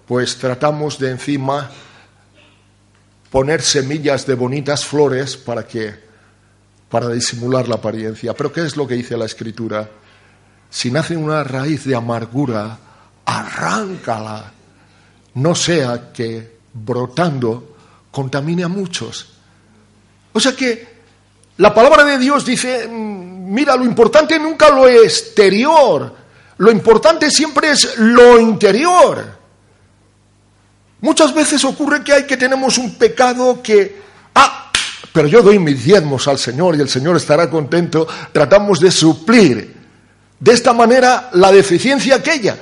Pues 0.07 0.37
tratamos 0.37 0.99
de 0.99 1.11
encima 1.11 1.71
poner 3.31 3.61
semillas 3.61 4.25
de 4.27 4.35
bonitas 4.35 4.85
flores 4.85 5.37
para 5.37 5.65
que 5.65 6.11
para 6.89 7.07
disimular 7.09 7.67
la 7.67 7.75
apariencia. 7.75 8.33
Pero 8.33 8.51
¿qué 8.51 8.65
es 8.65 8.75
lo 8.75 8.85
que 8.85 8.95
dice 8.95 9.17
la 9.17 9.25
escritura? 9.25 9.89
Si 10.69 10.91
nace 10.91 11.15
una 11.15 11.43
raíz 11.43 11.85
de 11.85 11.95
amargura, 11.95 12.77
arráncala 13.25 14.51
no 15.33 15.55
sea 15.55 16.11
que 16.11 16.59
brotando 16.73 17.75
contamine 18.11 18.63
a 18.63 18.67
muchos. 18.67 19.33
O 20.33 20.39
sea 20.39 20.55
que 20.55 21.01
la 21.57 21.73
palabra 21.73 22.03
de 22.03 22.17
Dios 22.17 22.45
dice, 22.45 22.87
mm, 22.87 23.53
mira, 23.53 23.75
lo 23.75 23.85
importante 23.85 24.37
nunca 24.39 24.69
lo 24.69 24.87
exterior, 24.87 26.15
lo 26.61 26.71
importante 26.71 27.31
siempre 27.31 27.71
es 27.71 27.97
lo 27.97 28.39
interior. 28.39 29.35
Muchas 30.99 31.33
veces 31.33 31.65
ocurre 31.65 32.03
que 32.03 32.13
hay 32.13 32.27
que 32.27 32.37
tenemos 32.37 32.77
un 32.77 32.99
pecado 32.99 33.63
que, 33.63 33.99
ah, 34.35 34.71
pero 35.11 35.27
yo 35.27 35.41
doy 35.41 35.57
mis 35.57 35.83
diezmos 35.83 36.27
al 36.27 36.37
Señor 36.37 36.75
y 36.75 36.81
el 36.81 36.87
Señor 36.87 37.17
estará 37.17 37.49
contento, 37.49 38.07
tratamos 38.31 38.79
de 38.79 38.91
suplir 38.91 39.75
de 40.39 40.51
esta 40.51 40.71
manera 40.71 41.31
la 41.33 41.51
deficiencia 41.51 42.17
aquella. 42.17 42.55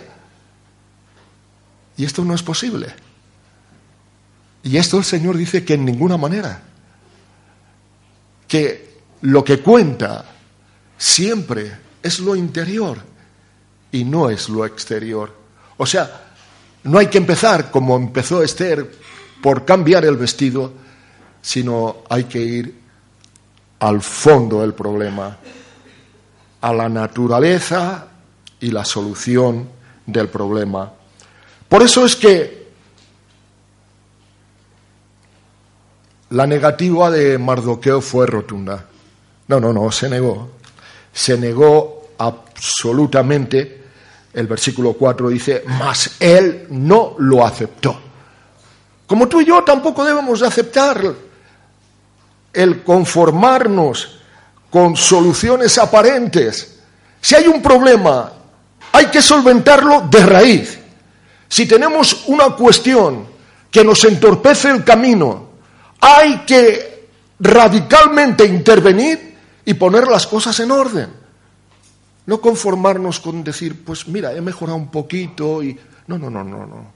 Y 1.97 2.05
esto 2.05 2.23
no 2.23 2.33
es 2.33 2.41
posible. 2.41 2.87
Y 4.63 4.77
esto 4.77 4.97
el 4.97 5.03
Señor 5.03 5.35
dice 5.35 5.65
que 5.65 5.73
en 5.73 5.83
ninguna 5.83 6.15
manera. 6.15 6.61
Que 8.47 9.01
lo 9.23 9.43
que 9.43 9.59
cuenta 9.59 10.23
siempre 10.97 11.69
es 12.01 12.19
lo 12.19 12.37
interior 12.37 13.08
y 13.91 14.03
no 14.03 14.29
es 14.29 14.49
lo 14.49 14.65
exterior. 14.65 15.33
O 15.77 15.85
sea, 15.85 16.31
no 16.83 16.97
hay 16.97 17.07
que 17.07 17.17
empezar 17.17 17.71
como 17.71 17.95
empezó 17.95 18.43
Esther 18.43 18.89
por 19.41 19.65
cambiar 19.65 20.05
el 20.05 20.17
vestido, 20.17 20.71
sino 21.41 21.97
hay 22.09 22.25
que 22.25 22.39
ir 22.39 22.79
al 23.79 24.01
fondo 24.01 24.61
del 24.61 24.73
problema, 24.73 25.37
a 26.61 26.73
la 26.73 26.89
naturaleza 26.89 28.07
y 28.59 28.71
la 28.71 28.83
solución 28.83 29.69
del 30.05 30.27
problema. 30.27 30.91
Por 31.67 31.83
eso 31.83 32.05
es 32.05 32.15
que 32.15 32.67
la 36.31 36.45
negativa 36.45 37.09
de 37.09 37.37
Mardoqueo 37.37 38.01
fue 38.01 38.27
rotunda. 38.27 38.85
No, 39.47 39.59
no, 39.59 39.73
no, 39.73 39.91
se 39.91 40.09
negó. 40.09 40.49
Se 41.13 41.37
negó 41.37 42.09
absolutamente. 42.17 43.78
El 44.39 44.47
versículo 44.47 44.93
4 44.93 45.27
dice, 45.27 45.65
mas 45.67 46.11
él 46.17 46.67
no 46.69 47.15
lo 47.17 47.45
aceptó. 47.45 47.99
Como 49.05 49.27
tú 49.27 49.41
y 49.41 49.45
yo 49.45 49.65
tampoco 49.65 50.05
debemos 50.05 50.39
de 50.39 50.47
aceptar 50.47 51.13
el 52.53 52.81
conformarnos 52.81 54.17
con 54.69 54.95
soluciones 54.95 55.77
aparentes. 55.77 56.79
Si 57.19 57.35
hay 57.35 57.47
un 57.47 57.61
problema, 57.61 58.31
hay 58.93 59.07
que 59.07 59.21
solventarlo 59.21 60.07
de 60.09 60.25
raíz. 60.25 60.79
Si 61.49 61.65
tenemos 61.67 62.23
una 62.27 62.51
cuestión 62.51 63.27
que 63.69 63.83
nos 63.83 64.05
entorpece 64.05 64.69
el 64.69 64.85
camino, 64.85 65.49
hay 65.99 66.45
que 66.45 67.09
radicalmente 67.41 68.45
intervenir 68.45 69.37
y 69.65 69.73
poner 69.73 70.07
las 70.07 70.25
cosas 70.27 70.57
en 70.61 70.71
orden. 70.71 71.09
No 72.29 72.39
conformarnos 72.39 73.19
con 73.19 73.43
decir, 73.43 73.83
pues 73.83 74.07
mira, 74.07 74.33
he 74.33 74.39
mejorado 74.39 74.77
un 74.77 74.91
poquito 74.91 75.63
y... 75.63 75.75
No, 76.05 76.19
no, 76.19 76.29
no, 76.29 76.43
no, 76.43 76.63
no. 76.67 76.93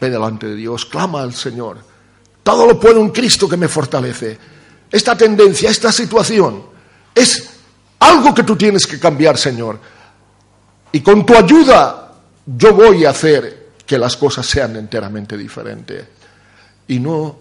Ve 0.00 0.08
delante 0.08 0.46
de 0.46 0.56
Dios, 0.56 0.86
clama 0.86 1.20
al 1.20 1.34
Señor. 1.34 1.84
Todo 2.42 2.66
lo 2.66 2.80
puedo 2.80 2.98
en 3.02 3.10
Cristo 3.10 3.46
que 3.46 3.58
me 3.58 3.68
fortalece. 3.68 4.38
Esta 4.90 5.18
tendencia, 5.18 5.68
esta 5.68 5.92
situación, 5.92 6.62
es 7.14 7.50
algo 7.98 8.34
que 8.34 8.42
tú 8.42 8.56
tienes 8.56 8.86
que 8.86 8.98
cambiar, 8.98 9.36
Señor. 9.36 9.78
Y 10.92 11.02
con 11.02 11.26
tu 11.26 11.36
ayuda 11.36 12.14
yo 12.46 12.72
voy 12.72 13.04
a 13.04 13.10
hacer 13.10 13.72
que 13.84 13.98
las 13.98 14.16
cosas 14.16 14.46
sean 14.46 14.76
enteramente 14.76 15.36
diferentes. 15.36 16.06
Y 16.88 17.00
no 17.00 17.36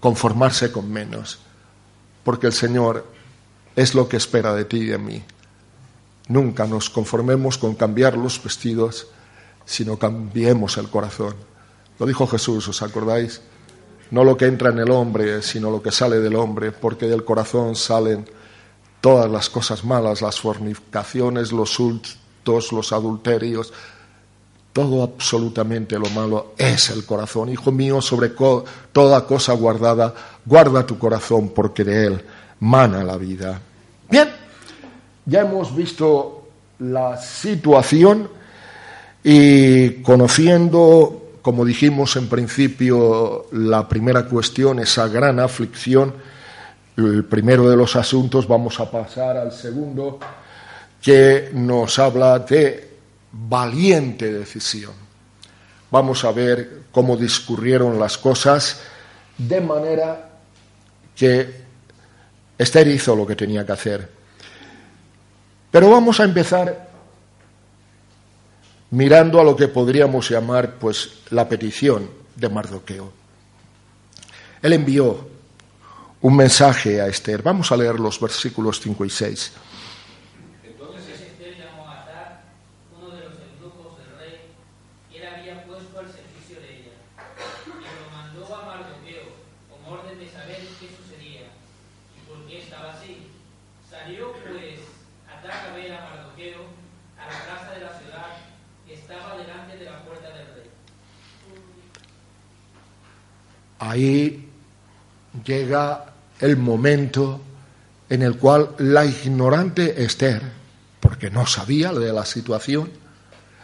conformarse 0.00 0.72
con 0.72 0.90
menos. 0.90 1.38
Porque 2.24 2.48
el 2.48 2.52
Señor 2.52 3.06
es 3.76 3.94
lo 3.94 4.08
que 4.08 4.16
espera 4.16 4.52
de 4.52 4.64
ti 4.64 4.78
y 4.78 4.86
de 4.86 4.98
mí. 4.98 5.22
Nunca 6.28 6.66
nos 6.66 6.90
conformemos 6.90 7.58
con 7.58 7.74
cambiar 7.74 8.16
los 8.16 8.42
vestidos, 8.42 9.08
sino 9.64 9.98
cambiemos 9.98 10.76
el 10.76 10.88
corazón. 10.88 11.34
Lo 11.98 12.06
dijo 12.06 12.26
Jesús, 12.26 12.68
¿os 12.68 12.82
acordáis? 12.82 13.40
No 14.10 14.24
lo 14.24 14.36
que 14.36 14.46
entra 14.46 14.70
en 14.70 14.78
el 14.78 14.90
hombre, 14.90 15.42
sino 15.42 15.70
lo 15.70 15.82
que 15.82 15.90
sale 15.90 16.20
del 16.20 16.36
hombre, 16.36 16.72
porque 16.72 17.06
del 17.06 17.24
corazón 17.24 17.76
salen 17.76 18.24
todas 19.00 19.30
las 19.30 19.50
cosas 19.50 19.84
malas, 19.84 20.22
las 20.22 20.40
fornicaciones, 20.40 21.52
los 21.52 21.78
hurtos, 21.78 22.72
los 22.72 22.92
adulterios, 22.92 23.72
todo 24.72 25.02
absolutamente 25.02 25.98
lo 25.98 26.08
malo 26.10 26.52
es 26.56 26.90
el 26.90 27.04
corazón. 27.04 27.48
Hijo 27.48 27.72
mío, 27.72 28.00
sobre 28.00 28.30
toda 28.92 29.26
cosa 29.26 29.52
guardada, 29.54 30.14
guarda 30.44 30.86
tu 30.86 30.98
corazón 30.98 31.48
porque 31.48 31.84
de 31.84 32.06
él 32.06 32.24
mana 32.60 33.02
la 33.02 33.16
vida. 33.16 33.60
Bien, 34.08 34.28
ya 35.28 35.42
hemos 35.42 35.76
visto 35.76 36.48
la 36.78 37.18
situación 37.18 38.30
y 39.22 40.02
conociendo, 40.02 41.32
como 41.42 41.66
dijimos 41.66 42.16
en 42.16 42.28
principio, 42.28 43.46
la 43.52 43.86
primera 43.86 44.24
cuestión, 44.24 44.78
esa 44.78 45.06
gran 45.08 45.38
aflicción, 45.38 46.14
el 46.96 47.26
primero 47.26 47.68
de 47.68 47.76
los 47.76 47.94
asuntos, 47.94 48.48
vamos 48.48 48.80
a 48.80 48.90
pasar 48.90 49.36
al 49.36 49.52
segundo, 49.52 50.18
que 51.02 51.50
nos 51.52 51.98
habla 51.98 52.38
de 52.38 52.88
valiente 53.30 54.32
decisión. 54.32 54.92
Vamos 55.90 56.24
a 56.24 56.32
ver 56.32 56.84
cómo 56.90 57.18
discurrieron 57.18 57.98
las 57.98 58.16
cosas 58.16 58.80
de 59.36 59.60
manera 59.60 60.30
que 61.14 61.68
Esther 62.56 62.88
hizo 62.88 63.14
lo 63.14 63.26
que 63.26 63.36
tenía 63.36 63.66
que 63.66 63.72
hacer. 63.72 64.17
Pero 65.70 65.90
vamos 65.90 66.18
a 66.20 66.24
empezar 66.24 66.88
mirando 68.90 69.40
a 69.40 69.44
lo 69.44 69.54
que 69.54 69.68
podríamos 69.68 70.30
llamar 70.30 70.74
pues 70.74 71.22
la 71.30 71.48
petición 71.48 72.08
de 72.34 72.48
Mardoqueo. 72.48 73.12
Él 74.62 74.72
envió 74.72 75.28
un 76.20 76.36
mensaje 76.36 77.00
a 77.00 77.06
Esther. 77.06 77.42
Vamos 77.42 77.70
a 77.70 77.76
leer 77.76 78.00
los 78.00 78.20
versículos 78.20 78.80
5 78.80 79.04
y 79.04 79.10
6. 79.10 79.52
Entonces 80.64 81.20
Esther 81.20 81.56
llamó 81.58 81.86
a 81.86 82.02
Atar, 82.02 82.42
uno 82.96 83.14
de 83.14 83.24
los 83.24 83.34
eunucos 83.38 83.98
del 83.98 84.18
rey, 84.18 84.40
que 85.10 85.18
él 85.18 85.26
había 85.26 85.64
puesto 85.64 85.98
al 85.98 86.06
servicio 86.06 86.60
de 86.60 86.78
ella, 86.78 86.96
y 87.66 87.70
lo 87.70 88.16
mandó 88.16 88.56
a 88.56 88.64
Mardoqueo 88.66 89.30
con 89.70 89.92
orden 89.92 90.18
de 90.18 90.28
saber 90.30 90.58
qué 90.80 90.88
sucedía 90.90 91.46
y 92.16 92.28
por 92.28 92.46
qué 92.46 92.62
estaba 92.62 92.94
así. 92.94 93.28
Salió 93.88 94.32
pues 94.32 94.80
Atar 95.30 95.70
a 95.70 95.76
ver 95.76 95.92
a 95.92 96.00
Mardoqueo 96.02 96.66
a 97.16 97.26
la 97.30 97.44
plaza 97.46 97.74
de 97.74 97.80
la 97.80 97.98
ciudad 98.00 98.26
que 98.86 98.94
estaba 98.94 99.36
delante 99.36 99.76
de 99.76 99.84
la 99.84 100.02
puerta 100.02 100.28
del 100.28 100.46
rey. 100.54 100.70
Ahí 103.78 104.48
llega 105.44 106.12
el 106.40 106.56
momento 106.56 107.40
en 108.08 108.22
el 108.22 108.36
cual 108.36 108.74
la 108.78 109.04
ignorante 109.04 110.02
Esther, 110.02 110.42
porque 111.00 111.30
no 111.30 111.46
sabía 111.46 111.92
de 111.92 112.12
la 112.12 112.24
situación, 112.24 112.90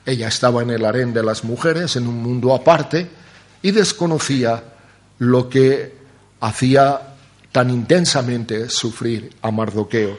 ella 0.07 0.29
estaba 0.29 0.62
en 0.62 0.70
el 0.70 0.85
harén 0.85 1.14
de 1.14 1.22
las 1.22 1.44
mujeres, 1.44 1.96
en 1.96 2.07
un 2.07 2.22
mundo 2.22 2.55
aparte, 2.55 3.09
y 3.62 3.70
desconocía 3.70 4.62
lo 5.18 5.48
que 5.48 5.94
hacía 6.40 7.00
tan 7.50 7.70
intensamente 7.70 8.68
sufrir 8.68 9.35
a 9.40 9.50
Mardoqueo. 9.50 10.18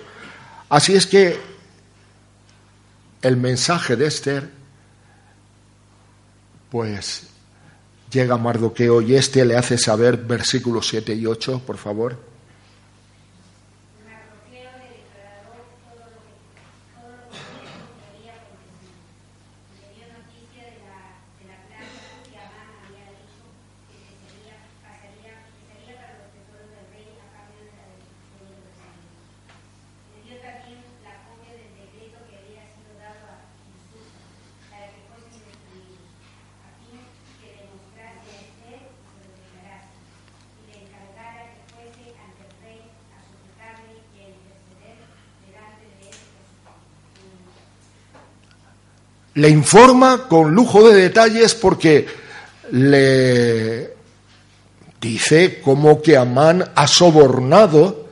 Así 0.69 0.95
es 0.95 1.05
que 1.05 1.37
el 3.21 3.37
mensaje 3.37 3.95
de 3.95 4.07
Esther, 4.07 4.49
pues 6.71 7.27
llega 8.15 8.37
Mardoqueo 8.37 9.01
y 9.01 9.13
este 9.15 9.43
le 9.43 9.57
hace 9.57 9.77
saber 9.77 10.15
versículos 10.15 10.87
7 10.87 11.13
y 11.13 11.25
8, 11.25 11.63
por 11.67 11.75
favor. 11.75 12.15
Mardoqueo 14.07 14.71
le 14.79 14.87
declaró 15.03 15.51
todo 15.83 15.99
lo 16.15 16.23
que, 16.23 16.31
todo 16.95 17.11
lo 17.11 17.27
que 17.27 17.43
dijo 17.59 17.75
que 17.91 18.07
había 18.15 18.39
acontecido. 18.39 18.95
Le 19.83 19.87
dio 19.99 20.07
noticia 20.15 20.63
de 20.63 20.79
la, 20.87 21.19
de 21.35 21.43
la 21.51 21.59
plaza 21.67 21.91
que 22.23 22.39
Amán 22.39 22.71
había 22.87 23.03
dicho 23.19 23.43
que 23.91 23.99
se 23.99 24.15
sería, 24.23 24.63
pasaría, 24.79 25.35
que 25.51 25.67
sería 25.75 25.99
para 25.99 26.15
los 26.23 26.31
tesoros 26.31 26.71
del 26.71 26.87
rey 26.95 27.19
a 27.19 27.27
cambio 27.35 27.67
de 27.67 27.75
la 27.75 27.83
destrucción 27.99 28.47
de 28.47 28.63
los 28.63 28.79
enemigos. 28.79 29.27
Le 30.15 30.19
dio 30.23 30.35
también 30.39 30.79
la 31.03 31.19
copia 31.27 31.51
del 31.51 31.67
decreto 31.83 32.23
que 32.31 32.35
había 32.39 32.63
sido 32.71 32.95
dado 32.95 33.27
a 33.27 33.43
Susa 33.91 34.23
para 34.71 34.87
que 34.87 35.03
fuesen 35.11 35.43
destruidos, 35.51 36.15
a 36.63 36.71
fin 36.79 37.03
que 37.43 37.47
demostrase 37.59 38.31
a 38.31 38.39
Esther 38.47 38.81
y 38.87 39.03
se 39.03 39.23
lo 39.27 39.35
declarase, 39.35 39.99
y 40.55 40.63
le 40.71 40.75
encargara 40.87 41.41
que 41.51 41.61
fuese 41.71 42.05
ante 42.15 42.41
el 42.47 42.53
rey 42.63 42.81
a 43.13 43.17
suplicarle 43.23 43.93
y 44.15 44.17
a 44.19 44.25
interceder 44.35 44.97
delante 45.45 45.85
de 45.85 46.05
él 46.09 46.19
por 46.33 46.45
su 46.49 46.99
pueblo. 47.15 47.51
Le 49.35 49.49
informa 49.49 50.27
con 50.27 50.55
lujo 50.55 50.89
de 50.89 50.95
detalles 50.95 51.55
porque 51.55 52.07
le 52.71 53.93
dice 54.99 55.61
como 55.61 56.01
que 56.01 56.17
Amán 56.17 56.71
ha 56.73 56.87
sobornado 56.87 58.07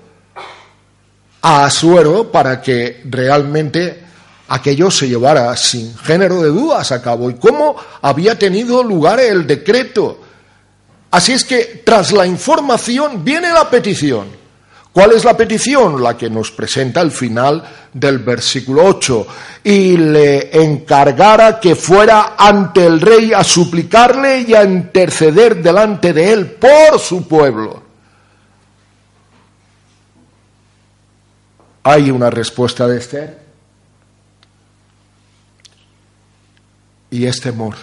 a 1.42 1.66
Asuero 1.66 2.32
para 2.32 2.62
que 2.62 3.02
realmente 3.06 4.04
aquello 4.50 4.92
se 4.92 5.08
llevara 5.08 5.56
sin 5.56 5.98
género 5.98 6.42
de 6.42 6.50
dudas 6.50 6.92
a 6.92 7.02
cabo 7.02 7.30
y 7.30 7.36
cómo 7.36 7.76
había 8.02 8.38
tenido 8.38 8.84
lugar 8.84 9.20
el 9.20 9.48
decreto. 9.48 10.20
Así 11.10 11.32
es 11.32 11.46
que 11.46 11.84
tras 11.86 12.12
la 12.12 12.26
información 12.26 13.24
viene 13.24 13.50
la 13.52 13.70
petición. 13.70 14.43
¿Cuál 14.94 15.14
es 15.14 15.26
la 15.26 15.36
petición? 15.36 16.04
La 16.04 16.16
que 16.16 16.30
nos 16.30 16.52
presenta 16.52 17.02
al 17.02 17.10
final 17.10 17.64
del 17.92 18.20
versículo 18.20 18.86
8. 18.86 19.28
Y 19.64 19.98
le 19.98 20.56
encargara 20.64 21.60
que 21.60 21.76
fuera 21.76 22.36
ante 22.38 22.86
el 22.86 23.02
rey 23.02 23.34
a 23.34 23.44
suplicarle 23.44 24.42
y 24.42 24.54
a 24.54 24.64
interceder 24.64 25.64
delante 25.64 26.14
de 26.14 26.32
él 26.32 26.52
por 26.52 27.00
su 27.00 27.28
pueblo. 27.28 27.82
Hay 31.82 32.12
una 32.12 32.30
respuesta 32.30 32.88
de 32.88 33.00
Esther. 33.00 33.44
Y 37.10 37.26
es 37.26 37.42
temor. 37.42 37.76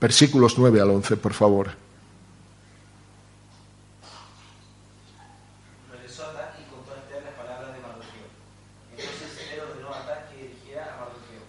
Versículos 0.00 0.54
9 0.56 0.80
al 0.80 0.90
11, 0.90 1.16
por 1.18 1.34
favor. 1.34 1.70
regresó 5.90 6.24
a 6.24 6.30
Atán 6.30 6.56
y 6.58 6.64
contó 6.72 6.92
a 6.92 6.98
Esther 6.98 7.22
las 7.22 7.34
palabras 7.34 7.72
de 7.72 7.80
Mardoqueo. 7.80 8.28
Entonces 8.96 9.30
Esther 9.30 9.60
ordenó 9.60 9.94
a 9.94 10.00
Atán 10.00 10.24
que 10.28 10.42
dirigiera 10.42 10.94
a 10.94 10.96
Mardoqueo. 11.04 11.44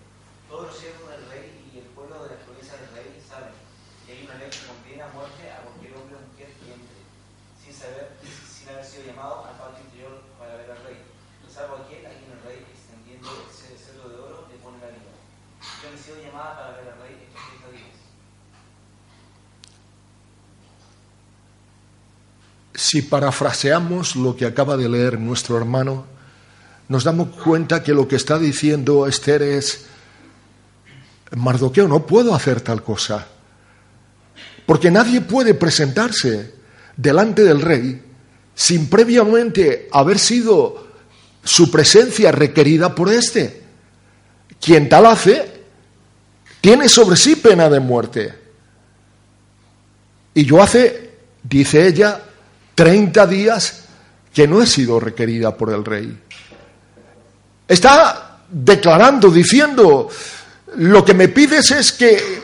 Todos 0.50 0.68
los 0.68 0.78
siervos 0.78 1.10
del 1.10 1.26
rey 1.32 1.72
y 1.74 1.80
el 1.80 1.90
pueblo 1.96 2.22
de 2.24 2.36
las 2.36 2.44
provincias 2.44 2.78
del 2.78 2.92
rey 2.92 3.10
saben 3.24 3.56
que 4.06 4.12
hay 4.12 4.22
una 4.28 4.36
ley 4.36 4.52
que 4.52 4.62
condena 4.68 5.08
a 5.08 5.14
muerte 5.16 5.50
a 5.50 5.64
cualquier 5.64 5.96
hombre 5.98 6.16
o 6.20 6.22
mujer 6.30 6.52
que 6.60 6.68
entre, 6.76 7.00
sin, 7.64 7.74
saber, 7.74 8.20
sin 8.22 8.70
haber 8.70 8.86
sido 8.86 9.08
llamado 9.08 9.48
al 9.48 9.56
patio 9.58 9.82
interior 9.88 10.22
para 10.38 10.60
ver 10.60 10.70
al 10.72 10.84
rey, 10.84 11.00
salvo 11.48 11.82
aquel 11.82 12.06
a 12.06 12.12
quien 12.12 12.32
el 12.36 12.44
rey, 12.44 12.60
extendiendo 12.68 13.32
ese 13.48 13.80
cetro 13.80 14.12
de 14.12 14.20
oro, 14.20 14.52
le 14.52 14.60
pone 14.60 14.78
la 14.84 14.92
vida. 14.92 15.16
Yo 15.82 15.90
no 15.90 15.96
he 15.96 16.02
sido 16.02 16.20
llamada 16.22 16.60
para 16.60 16.76
ver 16.78 16.92
al 16.92 17.00
rey 17.02 17.16
estos 17.24 17.40
30 17.40 17.72
días. 17.72 17.98
Si 22.92 23.04
parafraseamos 23.04 24.18
lo 24.18 24.36
que 24.36 24.46
acaba 24.46 24.76
de 24.76 24.90
leer 24.90 25.18
nuestro 25.18 25.56
hermano, 25.58 26.08
nos 26.90 27.06
damos 27.06 27.30
cuenta 27.38 27.82
que 27.82 27.94
lo 27.94 28.06
que 28.06 28.18
está 28.18 28.38
diciendo 28.38 29.08
Esther 29.08 29.44
es, 29.44 29.86
Mardoqueo, 31.34 31.88
no 31.88 32.06
puedo 32.06 32.36
hacer 32.36 32.60
tal 32.60 32.84
cosa, 32.84 33.28
porque 34.66 34.92
nadie 34.92 35.22
puede 35.22 35.54
presentarse 35.54 36.54
delante 36.98 37.46
del 37.46 37.62
rey 37.62 38.04
sin 38.56 38.90
previamente 38.90 39.88
haber 39.94 40.20
sido 40.20 40.88
su 41.46 41.72
presencia 41.72 42.34
requerida 42.34 42.94
por 42.94 43.10
éste. 43.10 43.64
Quien 44.60 44.90
tal 44.90 45.06
hace, 45.06 45.64
tiene 46.60 46.90
sobre 46.90 47.16
sí 47.16 47.38
pena 47.38 47.70
de 47.70 47.80
muerte. 47.80 48.36
Y 50.34 50.44
yo 50.44 50.62
hace, 50.62 51.12
dice 51.42 51.88
ella, 51.88 52.26
30 52.82 53.28
días 53.28 53.84
que 54.34 54.48
no 54.48 54.60
he 54.60 54.66
sido 54.66 55.00
requerida 55.00 55.56
por 55.56 55.72
el 55.72 55.86
rey. 55.86 56.20
Está 57.68 58.40
declarando, 58.50 59.30
diciendo, 59.30 60.10
lo 60.78 61.06
que 61.06 61.14
me 61.14 61.28
pides 61.28 61.70
es 61.70 61.92
que 61.92 62.42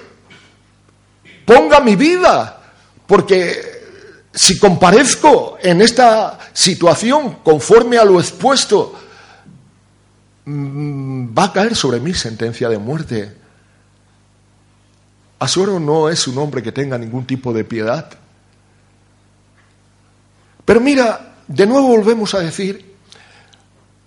ponga 1.43 1.79
mi 1.79 1.95
vida, 1.95 2.61
porque 3.07 3.81
si 4.31 4.59
comparezco 4.59 5.57
en 5.59 5.81
esta 5.81 6.37
situación 6.53 7.39
conforme 7.43 7.97
a 7.97 8.05
lo 8.05 8.19
expuesto, 8.19 8.93
mm, 10.45 11.35
va 11.35 11.45
a 11.45 11.53
caer 11.53 11.75
sobre 11.75 11.99
mí 11.99 12.13
sentencia 12.13 12.69
de 12.69 12.77
muerte. 12.77 13.35
Asuero 15.39 15.79
no 15.79 16.09
es 16.09 16.27
un 16.27 16.37
hombre 16.37 16.61
que 16.61 16.71
tenga 16.71 16.95
ningún 16.99 17.25
tipo 17.25 17.51
de 17.51 17.63
piedad. 17.63 18.26
Pero 20.67 20.81
mira, 20.81 21.35
de 21.47 21.65
nuevo 21.65 21.87
volvemos 21.87 22.33
a 22.33 22.39
decir, 22.39 22.93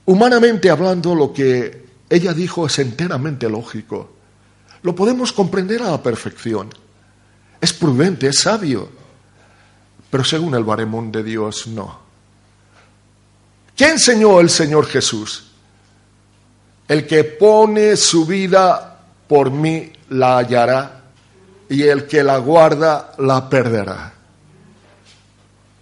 humanamente 0.04 0.68
hablando, 0.68 1.14
lo 1.14 1.32
que 1.32 1.86
ella 2.10 2.34
dijo 2.34 2.66
es 2.66 2.78
enteramente 2.78 3.48
lógico. 3.48 4.12
Lo 4.82 4.94
podemos 4.94 5.32
comprender 5.32 5.80
a 5.80 5.92
la 5.92 6.02
perfección. 6.02 6.68
Es 7.62 7.72
prudente, 7.72 8.26
es 8.26 8.40
sabio. 8.40 8.90
Pero 10.10 10.22
según 10.22 10.54
el 10.54 10.62
baremón 10.62 11.10
de 11.10 11.22
Dios, 11.22 11.66
no. 11.66 11.98
¿Qué 13.74 13.88
enseñó 13.88 14.38
el 14.38 14.50
Señor 14.50 14.84
Jesús? 14.84 15.52
El 16.86 17.06
que 17.06 17.24
pone 17.24 17.96
su 17.96 18.26
vida 18.26 19.00
por 19.26 19.50
mí 19.50 19.90
la 20.10 20.36
hallará 20.36 21.04
y 21.70 21.84
el 21.84 22.06
que 22.06 22.22
la 22.22 22.36
guarda 22.36 23.12
la 23.16 23.48
perderá. 23.48 24.19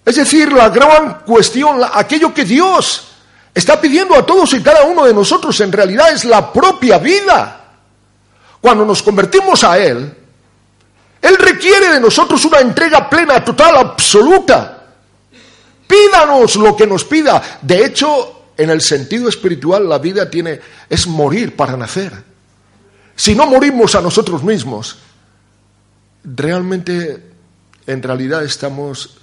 Es 0.09 0.17
decir, 0.17 0.51
la 0.51 0.71
gran 0.71 1.19
cuestión, 1.21 1.83
aquello 1.93 2.33
que 2.33 2.47
Dios 2.47 3.09
está 3.53 3.79
pidiendo 3.79 4.15
a 4.15 4.25
todos 4.25 4.55
y 4.55 4.63
cada 4.63 4.85
uno 4.85 5.05
de 5.05 5.13
nosotros 5.13 5.61
en 5.61 5.71
realidad 5.71 6.11
es 6.11 6.25
la 6.25 6.51
propia 6.51 6.97
vida. 6.97 7.75
Cuando 8.59 8.87
nos 8.87 9.03
convertimos 9.03 9.63
a 9.65 9.79
Él, 9.79 10.11
Él 11.21 11.37
requiere 11.37 11.91
de 11.91 12.01
nosotros 12.01 12.43
una 12.47 12.61
entrega 12.61 13.11
plena, 13.11 13.45
total, 13.45 13.77
absoluta. 13.77 14.83
Pídanos 15.87 16.57
lo 16.57 16.75
que 16.75 16.87
nos 16.87 17.05
pida. 17.05 17.59
De 17.61 17.85
hecho, 17.85 18.53
en 18.57 18.71
el 18.71 18.81
sentido 18.81 19.29
espiritual, 19.29 19.87
la 19.87 19.99
vida 19.99 20.31
tiene 20.31 20.59
es 20.89 21.07
morir 21.07 21.55
para 21.55 21.77
nacer. 21.77 22.15
Si 23.15 23.35
no 23.35 23.45
morimos 23.45 23.95
a 23.95 24.01
nosotros 24.01 24.43
mismos, 24.43 24.97
realmente, 26.25 27.25
en 27.87 28.03
realidad 28.03 28.43
estamos 28.43 29.18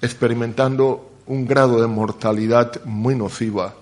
experimentando 0.00 1.10
un 1.26 1.46
grado 1.46 1.80
de 1.80 1.86
mortalidad 1.86 2.84
muy 2.84 3.14
nociva. 3.14 3.74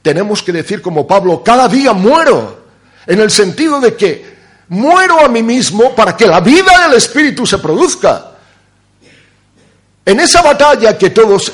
Tenemos 0.00 0.42
que 0.42 0.52
decir 0.52 0.82
como 0.82 1.06
Pablo, 1.06 1.42
cada 1.44 1.68
día 1.68 1.92
muero, 1.92 2.64
en 3.06 3.20
el 3.20 3.30
sentido 3.30 3.80
de 3.80 3.94
que 3.94 4.36
muero 4.68 5.20
a 5.20 5.28
mí 5.28 5.42
mismo 5.42 5.94
para 5.94 6.16
que 6.16 6.26
la 6.26 6.40
vida 6.40 6.86
del 6.86 6.96
Espíritu 6.96 7.46
se 7.46 7.58
produzca. 7.58 8.32
En 10.04 10.18
esa 10.18 10.42
batalla 10.42 10.98
que 10.98 11.10
todos 11.10 11.52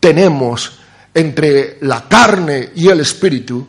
tenemos 0.00 0.78
entre 1.14 1.78
la 1.82 2.08
carne 2.08 2.70
y 2.74 2.88
el 2.88 3.00
Espíritu, 3.00 3.66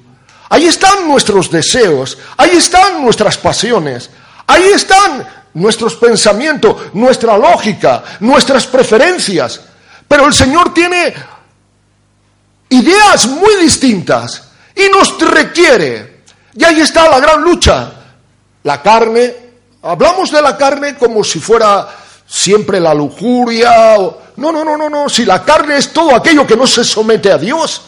ahí 0.49 0.65
están 0.65 1.07
nuestros 1.07 1.49
deseos, 1.49 2.17
ahí 2.37 2.51
están 2.51 3.01
nuestras 3.03 3.37
pasiones, 3.37 4.09
ahí 4.47 4.63
están 4.73 5.25
nuestros 5.53 5.95
pensamientos, 5.95 6.93
nuestra 6.93 7.37
lógica, 7.37 8.03
nuestras 8.19 8.65
preferencias. 8.67 9.61
Pero 10.07 10.27
el 10.27 10.33
Señor 10.33 10.73
tiene 10.73 11.13
ideas 12.69 13.27
muy 13.27 13.55
distintas 13.57 14.49
y 14.75 14.89
nos 14.89 15.19
requiere. 15.19 16.23
Y 16.55 16.63
ahí 16.63 16.79
está 16.79 17.09
la 17.09 17.19
gran 17.19 17.41
lucha. 17.41 17.91
La 18.63 18.81
carne, 18.81 19.35
hablamos 19.81 20.31
de 20.31 20.41
la 20.41 20.57
carne 20.57 20.95
como 20.95 21.23
si 21.23 21.39
fuera 21.39 21.87
siempre 22.25 22.79
la 22.79 22.93
lujuria. 22.93 23.95
O... 23.99 24.21
No, 24.37 24.51
no, 24.51 24.63
no, 24.63 24.77
no, 24.77 24.89
no. 24.89 25.09
Si 25.09 25.25
la 25.25 25.43
carne 25.43 25.77
es 25.77 25.91
todo 25.93 26.15
aquello 26.15 26.47
que 26.47 26.55
no 26.55 26.65
se 26.65 26.83
somete 26.83 27.31
a 27.31 27.37
Dios. 27.37 27.83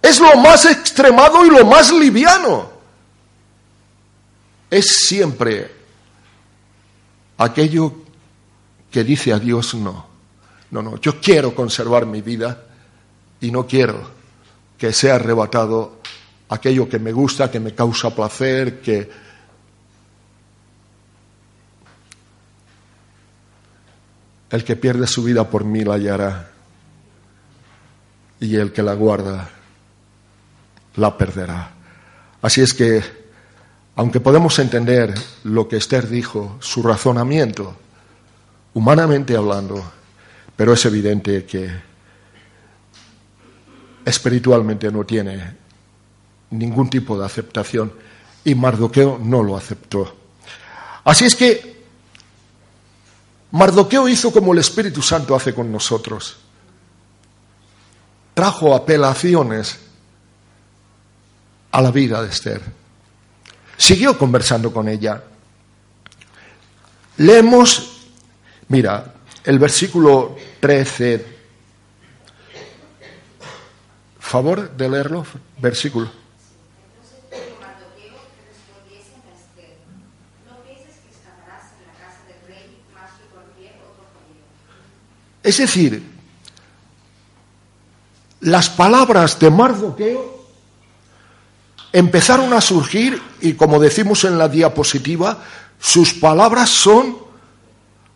Es 0.00 0.20
lo 0.20 0.36
más 0.36 0.64
extremado 0.64 1.44
y 1.44 1.50
lo 1.50 1.66
más 1.66 1.90
liviano. 1.92 2.70
Es 4.70 4.86
siempre 5.06 5.77
aquello 7.38 7.92
que 8.90 9.04
dice 9.04 9.32
a 9.32 9.38
Dios 9.38 9.74
no. 9.74 10.06
No, 10.70 10.82
no, 10.82 11.00
yo 11.00 11.18
quiero 11.20 11.54
conservar 11.54 12.04
mi 12.04 12.20
vida 12.20 12.62
y 13.40 13.50
no 13.50 13.66
quiero 13.66 14.18
que 14.76 14.92
sea 14.92 15.14
arrebatado 15.14 16.00
aquello 16.50 16.88
que 16.88 16.98
me 16.98 17.12
gusta, 17.12 17.50
que 17.50 17.60
me 17.60 17.74
causa 17.74 18.14
placer, 18.14 18.80
que... 18.80 19.28
El 24.50 24.64
que 24.64 24.76
pierde 24.76 25.06
su 25.06 25.22
vida 25.22 25.48
por 25.48 25.64
mí 25.64 25.84
la 25.84 25.94
hallará 25.94 26.50
y 28.40 28.56
el 28.56 28.72
que 28.72 28.82
la 28.82 28.94
guarda 28.94 29.50
la 30.96 31.18
perderá. 31.18 31.72
Así 32.40 32.62
es 32.62 32.72
que, 32.72 33.02
aunque 33.98 34.20
podemos 34.20 34.56
entender 34.60 35.12
lo 35.42 35.66
que 35.66 35.76
Esther 35.76 36.08
dijo, 36.08 36.56
su 36.60 36.84
razonamiento, 36.84 37.74
humanamente 38.74 39.36
hablando, 39.36 39.82
pero 40.54 40.72
es 40.72 40.84
evidente 40.86 41.44
que 41.44 41.68
espiritualmente 44.04 44.92
no 44.92 45.02
tiene 45.02 45.56
ningún 46.50 46.88
tipo 46.88 47.18
de 47.18 47.26
aceptación 47.26 47.92
y 48.44 48.54
Mardoqueo 48.54 49.18
no 49.20 49.42
lo 49.42 49.56
aceptó. 49.56 50.14
Así 51.02 51.24
es 51.24 51.34
que 51.34 51.84
Mardoqueo 53.50 54.08
hizo 54.08 54.30
como 54.30 54.52
el 54.52 54.60
Espíritu 54.60 55.02
Santo 55.02 55.34
hace 55.34 55.52
con 55.52 55.72
nosotros. 55.72 56.36
Trajo 58.32 58.76
apelaciones 58.76 59.76
a 61.72 61.82
la 61.82 61.90
vida 61.90 62.22
de 62.22 62.28
Esther. 62.28 62.77
Siguió 63.78 64.18
conversando 64.18 64.72
con 64.72 64.88
ella. 64.88 65.22
Leemos, 67.18 68.08
mira, 68.66 69.14
el 69.44 69.58
versículo 69.60 70.36
13. 70.58 71.24
Favor 74.18 74.76
de 74.76 74.88
leerlo, 74.88 75.24
versículo. 75.58 76.10
Es 85.40 85.56
decir, 85.56 86.02
las 88.40 88.68
palabras 88.68 89.38
de 89.38 89.50
Mardoqueo 89.50 90.37
empezaron 91.92 92.52
a 92.52 92.60
surgir 92.60 93.20
y 93.40 93.54
como 93.54 93.78
decimos 93.78 94.24
en 94.24 94.38
la 94.38 94.48
diapositiva, 94.48 95.38
sus 95.80 96.14
palabras 96.14 96.68
son 96.68 97.16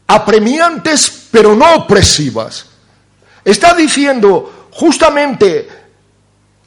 apremiantes 0.07 1.29
pero 1.31 1.55
no 1.55 1.75
opresivas. 1.75 2.67
Está 3.45 3.75
diciendo 3.75 4.69
justamente, 4.73 5.69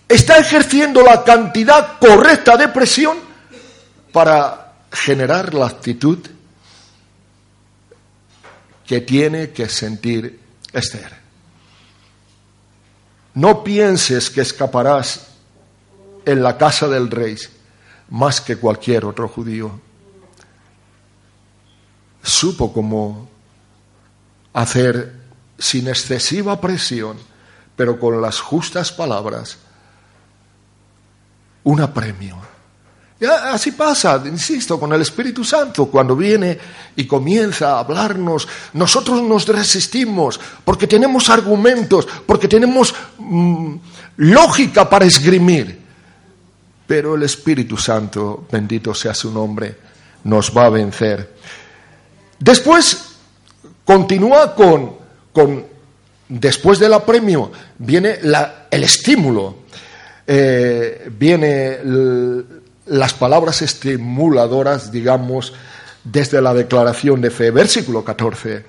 está 0.08 0.38
ejerciendo 0.38 1.02
la 1.04 1.24
cantidad 1.24 1.98
correcta 2.00 2.58
de 2.58 2.68
presión 2.70 3.18
para 4.12 4.74
generar 4.92 5.54
la 5.54 5.68
actitud 5.68 6.20
que 8.86 9.02
tiene 9.02 9.52
que 9.52 9.68
sentir 9.68 10.40
Esther. 10.72 11.26
No 13.34 13.64
pienses 13.64 14.30
que 14.30 14.42
escaparás 14.42 15.35
en 16.26 16.44
la 16.44 16.58
casa 16.58 16.88
del 16.88 17.10
rey 17.10 17.36
más 18.10 18.42
que 18.42 18.58
cualquier 18.58 19.06
otro 19.06 19.28
judío. 19.28 19.80
Supo 22.22 22.74
cómo 22.74 23.30
hacer 24.54 25.22
sin 25.58 25.88
excesiva 25.88 26.60
presión, 26.60 27.18
pero 27.76 28.00
con 28.00 28.22
las 28.22 28.40
justas 28.40 28.92
palabras, 28.92 29.58
un 31.64 31.82
apremio 31.82 32.56
así 33.24 33.72
pasa, 33.72 34.22
insisto, 34.26 34.80
con 34.80 34.92
el 34.94 35.02
Espíritu 35.02 35.44
Santo. 35.44 35.86
Cuando 35.86 36.16
viene 36.16 36.58
y 36.96 37.06
comienza 37.06 37.74
a 37.74 37.80
hablarnos, 37.80 38.48
nosotros 38.74 39.22
nos 39.22 39.48
resistimos 39.48 40.40
porque 40.64 40.88
tenemos 40.88 41.30
argumentos, 41.30 42.08
porque 42.26 42.48
tenemos 42.48 42.94
mm, 43.18 43.76
lógica 44.18 44.90
para 44.90 45.06
esgrimir. 45.06 45.85
Pero 46.88 47.16
el 47.16 47.24
Espíritu 47.24 47.78
Santo, 47.78 48.46
bendito 48.52 48.94
sea 48.94 49.14
su 49.14 49.32
nombre, 49.32 49.76
nos 50.24 50.56
va 50.56 50.66
a 50.66 50.70
vencer. 50.70 51.34
Después 52.40 53.16
continúa 53.84 54.54
con, 54.54 54.96
con 55.32 55.66
después 56.28 56.80
del 56.80 56.94
apremio, 56.94 57.52
viene 57.78 58.20
el 58.72 58.84
estímulo. 58.84 59.66
Eh, 60.28 61.08
viene 61.12 61.80
las 62.88 63.14
palabras 63.14 63.62
estimuladoras, 63.62 64.92
digamos, 64.92 65.54
desde 66.04 66.42
la 66.42 66.54
declaración 66.54 67.22
de 67.22 67.30
fe. 67.30 67.52
Versículo 67.52 68.04
14. 68.04 68.66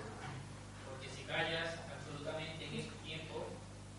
Porque 0.85 1.09
si 1.17 1.23
callas 1.25 1.81
absolutamente 1.81 2.67
en 2.67 2.81
este 2.81 2.97
tiempo, 3.05 3.47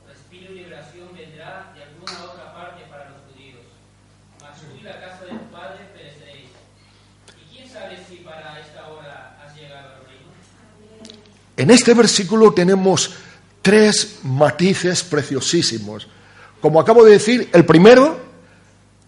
respiro 0.07 0.53
y 0.53 0.57
liberación 0.57 1.09
vendrá 1.15 1.71
de 1.73 1.83
alguna 1.83 2.31
otra 2.31 2.53
parte 2.53 2.83
para 2.89 3.09
los 3.09 3.21
judíos. 3.29 3.65
Mas 4.41 4.61
tú 4.61 4.77
y 4.79 4.83
la 4.83 4.99
casa 4.99 5.25
de 5.25 5.31
tu 5.31 5.51
padre 5.51 5.81
pereceréis. 5.93 6.49
¿Y 7.41 7.55
quién 7.55 7.69
sabe 7.69 7.97
si 8.07 8.17
para 8.17 8.59
esta 8.59 8.87
hora 8.87 9.37
has 9.41 9.55
llegado 9.55 9.97
al 9.97 10.05
reino? 10.05 10.29
En 11.57 11.71
este 11.71 11.93
versículo 11.93 12.53
tenemos 12.53 13.15
tres 13.61 14.19
matices 14.23 15.03
preciosísimos. 15.03 16.07
Como 16.61 16.79
acabo 16.79 17.03
de 17.03 17.11
decir, 17.11 17.49
el 17.51 17.65
primero 17.65 18.27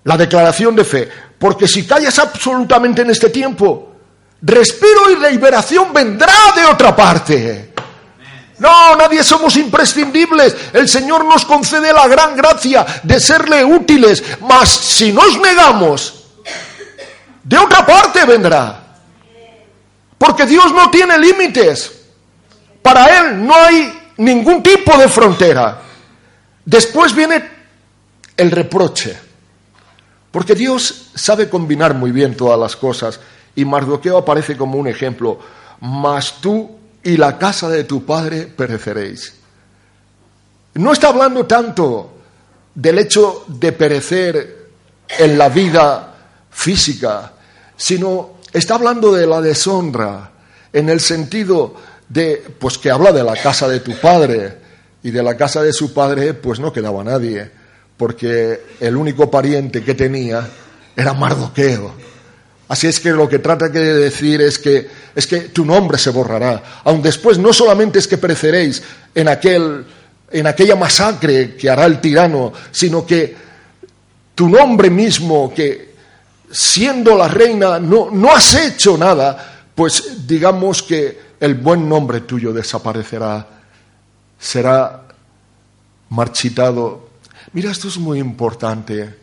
la 0.04 0.18
declaración 0.18 0.76
de 0.76 0.84
fe. 0.84 1.10
Porque 1.38 1.68
si 1.68 1.86
callas 1.86 2.18
absolutamente 2.20 3.02
en 3.02 3.12
este 3.12 3.30
tiempo, 3.30 3.94
respiro 4.42 5.12
y 5.12 5.32
liberación 5.32 5.94
vendrá 5.94 6.34
de 6.56 6.66
otra 6.66 6.96
parte. 6.96 7.74
No, 8.58 8.96
nadie 8.96 9.24
somos 9.24 9.56
imprescindibles. 9.56 10.56
El 10.74 10.90
Señor 10.90 11.24
nos 11.26 11.46
concede 11.46 11.94
la 11.94 12.08
gran 12.08 12.36
gracia 12.36 12.86
de 13.04 13.20
serle 13.20 13.64
útiles. 13.64 14.24
Mas 14.42 14.70
si 14.70 15.14
nos 15.14 15.40
negamos, 15.40 16.26
de 17.44 17.58
otra 17.58 17.86
parte 17.86 18.26
vendrá. 18.26 18.84
Porque 20.18 20.46
Dios 20.46 20.74
no 20.74 20.90
tiene 20.90 21.18
límites. 21.18 21.99
Para 22.89 23.19
Él 23.19 23.45
no 23.45 23.54
hay 23.54 24.13
ningún 24.17 24.63
tipo 24.63 24.97
de 24.97 25.08
frontera. 25.08 25.80
Después 26.65 27.13
viene 27.13 27.47
el 28.36 28.49
reproche. 28.49 29.15
Porque 30.32 30.56
Dios 30.56 31.12
sabe 31.13 31.47
combinar 31.47 31.93
muy 31.93 32.12
bien 32.12 32.36
todas 32.36 32.60
las 32.60 32.75
cosas 32.75 33.19
y 33.56 33.63
Mardoqueo 33.63 34.17
aparece 34.17 34.58
como 34.58 34.80
un 34.80 34.88
ejemplo. 34.88 35.38
Mas 35.82 36.41
tú 36.41 36.80
y 37.04 37.15
la 37.15 37.38
casa 37.38 37.69
de 37.69 37.84
tu 37.84 38.04
padre 38.04 38.47
pereceréis. 38.47 39.36
No 40.73 40.91
está 40.91 41.10
hablando 41.10 41.45
tanto 41.45 42.12
del 42.73 42.97
hecho 42.97 43.45
de 43.49 43.71
perecer 43.71 44.71
en 45.19 45.38
la 45.38 45.49
vida 45.49 46.15
física, 46.49 47.34
sino 47.78 48.38
está 48.52 48.73
hablando 48.73 49.13
de 49.13 49.28
la 49.28 49.41
deshonra 49.41 50.32
en 50.73 50.89
el 50.89 50.99
sentido 50.99 51.75
de, 52.10 52.43
pues 52.60 52.78
que 52.78 52.91
habla 52.91 53.12
de 53.12 53.24
la 53.24 53.36
casa 53.36 53.67
de 53.67 53.80
tu 53.80 53.95
padre 54.00 54.58
y 55.04 55.12
de 55.12 55.24
la 55.24 55.38
casa 55.38 55.62
de 55.63 55.72
su 55.72 55.93
padre, 55.93 56.34
pues 56.34 56.60
no 56.60 56.74
quedaba 56.74 57.04
nadie 57.04 57.60
porque 58.00 58.62
el 58.80 58.95
único 58.95 59.30
pariente 59.30 59.84
que 59.84 59.93
tenía 59.93 60.48
era 60.95 61.13
Mardoqueo. 61.13 61.93
Así 62.69 62.88
es 62.88 62.98
que 62.98 63.10
lo 63.10 63.28
que 63.28 63.39
trata 63.39 63.67
de 63.67 63.93
decir 63.93 64.41
es 64.41 64.58
que, 64.58 64.88
es 65.13 65.28
que 65.28 65.41
tu 65.50 65.65
nombre 65.65 65.98
se 65.98 66.10
borrará. 66.10 66.82
Aun 66.86 67.02
después 67.02 67.38
no 67.38 67.52
solamente 67.52 68.00
es 68.00 68.08
que 68.08 68.17
pereceréis 68.17 68.82
en, 69.13 69.28
aquel, 69.28 69.86
en 70.32 70.48
aquella 70.48 70.78
masacre 70.78 71.58
que 71.58 71.69
hará 71.69 71.86
el 71.88 72.00
tirano, 72.00 72.54
sino 72.72 73.06
que 73.06 73.36
tu 74.34 74.48
nombre 74.48 74.89
mismo, 74.89 75.54
que 75.54 75.89
siendo 76.50 77.17
la 77.17 77.28
reina 77.28 77.80
no, 77.80 78.12
no 78.12 78.34
has 78.34 78.54
hecho 78.54 78.98
nada, 78.98 79.65
pues 79.76 80.26
digamos 80.26 80.84
que 80.84 81.19
el 81.39 81.56
buen 81.56 81.88
nombre 81.88 82.21
tuyo 82.21 82.54
desaparecerá, 82.54 83.47
será 84.38 85.04
marchitado 86.10 87.10
Mira, 87.54 87.71
esto 87.71 87.88
es 87.88 87.97
muy 87.97 88.19
importante. 88.19 89.17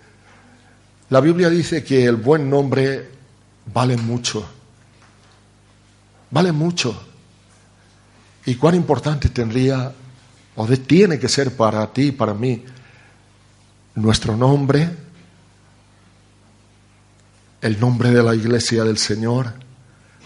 La 1.11 1.21
Biblia 1.21 1.49
dice 1.49 1.85
que 1.85 2.05
el 2.05 2.17
buen 2.17 2.51
nombre 2.51 3.09
vale 3.73 3.97
mucho. 3.97 4.49
Vale 6.31 6.51
mucho. 6.51 7.01
¿Y 8.45 8.57
cuán 8.57 8.75
importante 8.75 9.29
tendría 9.29 9.93
o 10.57 10.67
tiene 10.67 11.19
que 11.19 11.29
ser 11.29 11.57
para 11.57 11.93
ti 11.93 12.13
para 12.13 12.35
mí 12.35 12.65
nuestro 13.95 14.37
nombre, 14.37 14.91
el 17.61 17.79
nombre 17.79 18.11
de 18.11 18.23
la 18.23 18.35
iglesia 18.35 18.83
del 18.85 18.99
Señor, 18.99 19.53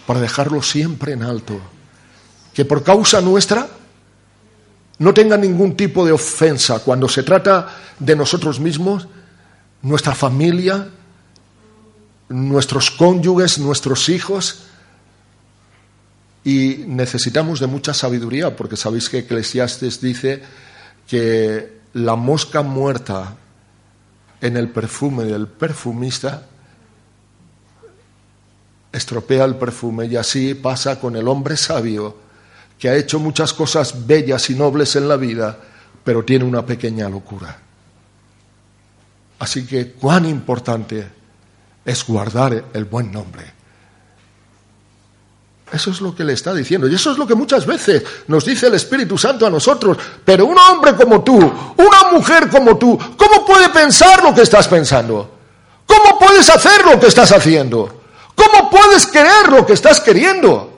para 0.07 0.21
dejarlo 0.21 0.63
siempre 0.63 1.13
en 1.13 1.23
alto? 1.23 1.61
Que 2.55 2.65
por 2.65 2.83
causa 2.83 3.21
nuestra 3.21 3.69
no 4.99 5.15
tenga 5.15 5.37
ningún 5.37 5.77
tipo 5.77 6.05
de 6.05 6.13
ofensa 6.13 6.81
cuando 6.81 7.09
se 7.09 7.23
trata 7.23 7.69
de 7.99 8.15
nosotros 8.17 8.61
mismos, 8.61 9.09
nuestra 9.83 10.15
familia, 10.15 10.89
nuestros 12.29 12.91
cónyuges, 12.91 13.59
nuestros 13.59 14.09
hijos. 14.09 14.65
Y 16.45 16.85
necesitamos 16.87 17.61
de 17.61 17.67
mucha 17.67 17.95
sabiduría, 17.95 18.57
porque 18.57 18.77
sabéis 18.77 19.09
que 19.09 19.19
Eclesiastes 19.19 20.01
dice 20.01 20.43
que 21.07 21.81
la 21.95 22.17
mosca 22.17 22.63
muerta 22.63 23.37
en 24.41 24.57
el 24.57 24.69
perfume 24.69 25.25
del 25.25 25.49
perfumista 25.49 26.47
estropea 28.93 29.45
el 29.45 29.57
perfume 29.57 30.07
y 30.07 30.17
así 30.17 30.55
pasa 30.55 30.99
con 30.99 31.17
el 31.17 31.29
hombre 31.29 31.57
sabio 31.57 32.17
que 32.81 32.89
ha 32.89 32.97
hecho 32.97 33.19
muchas 33.19 33.53
cosas 33.53 34.07
bellas 34.07 34.49
y 34.49 34.55
nobles 34.55 34.97
en 34.97 35.07
la 35.07 35.17
vida, 35.17 35.55
pero 36.03 36.25
tiene 36.25 36.47
una 36.47 36.65
pequeña 36.65 37.11
locura. 37.11 37.59
Así 39.39 39.67
que 39.67 39.93
cuán 39.93 40.25
importante 40.25 41.07
es 41.85 42.07
guardar 42.07 42.65
el 42.73 42.87
buen 42.87 43.13
nombre. 43.13 43.61
Eso 45.71 45.91
es 45.91 46.01
lo 46.01 46.15
que 46.15 46.25
le 46.25 46.33
está 46.33 46.55
diciendo. 46.55 46.89
Y 46.89 46.95
eso 46.95 47.13
es 47.13 47.19
lo 47.19 47.27
que 47.27 47.35
muchas 47.35 47.67
veces 47.67 48.03
nos 48.27 48.47
dice 48.47 48.67
el 48.67 48.75
Espíritu 48.75 49.17
Santo 49.19 49.47
a 49.47 49.51
nosotros. 49.51 49.99
Pero 50.25 50.47
un 50.47 50.59
hombre 50.59 50.97
como 50.97 51.23
tú, 51.23 51.37
una 51.37 52.11
mujer 52.13 52.49
como 52.49 52.79
tú, 52.79 52.99
¿cómo 53.17 53.45
puede 53.47 53.69
pensar 53.69 54.23
lo 54.23 54.35
que 54.35 54.43
estás 54.43 54.67
pensando? 54.67 55.39
¿Cómo 55.87 56.19
puedes 56.19 56.49
hacer 56.49 56.85
lo 56.87 56.99
que 56.99 57.09
estás 57.09 57.31
haciendo? 57.31 58.03
¿Cómo 58.35 58.71
puedes 58.71 59.07
querer 59.07 59.49
lo 59.51 59.67
que 59.67 59.75
estás 59.75 60.01
queriendo? 60.01 60.70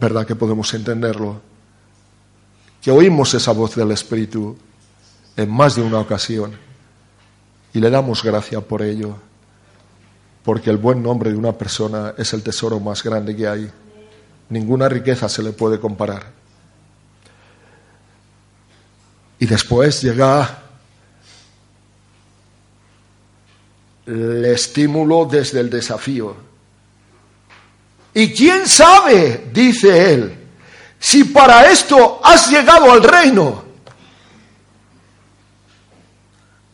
¿Verdad 0.00 0.26
que 0.26 0.34
podemos 0.34 0.72
entenderlo? 0.74 1.40
Que 2.82 2.90
oímos 2.90 3.34
esa 3.34 3.52
voz 3.52 3.74
del 3.74 3.90
Espíritu 3.90 4.56
en 5.36 5.50
más 5.50 5.76
de 5.76 5.82
una 5.82 5.98
ocasión 5.98 6.56
y 7.72 7.80
le 7.80 7.90
damos 7.90 8.22
gracia 8.22 8.60
por 8.60 8.82
ello 8.82 9.16
porque 10.46 10.70
el 10.70 10.76
buen 10.76 11.02
nombre 11.02 11.32
de 11.32 11.36
una 11.36 11.58
persona 11.58 12.14
es 12.16 12.32
el 12.32 12.40
tesoro 12.40 12.78
más 12.78 13.02
grande 13.02 13.34
que 13.34 13.48
hay. 13.48 13.68
Ninguna 14.48 14.88
riqueza 14.88 15.28
se 15.28 15.42
le 15.42 15.50
puede 15.50 15.80
comparar. 15.80 16.24
Y 19.40 19.46
después 19.46 20.00
llega 20.02 20.62
el 24.06 24.44
estímulo 24.44 25.24
desde 25.24 25.58
el 25.58 25.68
desafío. 25.68 26.36
Y 28.16 28.32
quién 28.32 28.66
sabe, 28.66 29.50
dice 29.52 30.12
él, 30.12 30.48
si 30.98 31.24
para 31.24 31.70
esto 31.70 32.20
has 32.24 32.50
llegado 32.50 32.90
al 32.90 33.02
reino. 33.02 33.64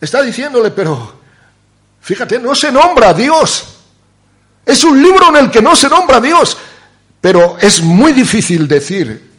Está 0.00 0.22
diciéndole, 0.22 0.70
pero 0.70 1.22
Fíjate, 2.02 2.40
no 2.40 2.55
se 2.55 2.70
nombra 2.72 3.11
a 3.11 3.14
Dios. 3.14 3.64
Es 4.66 4.83
un 4.83 5.00
libro 5.00 5.28
en 5.28 5.37
el 5.37 5.50
que 5.50 5.62
no 5.62 5.76
se 5.76 5.88
nombra 5.88 6.16
a 6.16 6.20
Dios. 6.20 6.59
Pero 7.20 7.57
es 7.61 7.81
muy 7.81 8.12
difícil 8.12 8.66
decir 8.66 9.31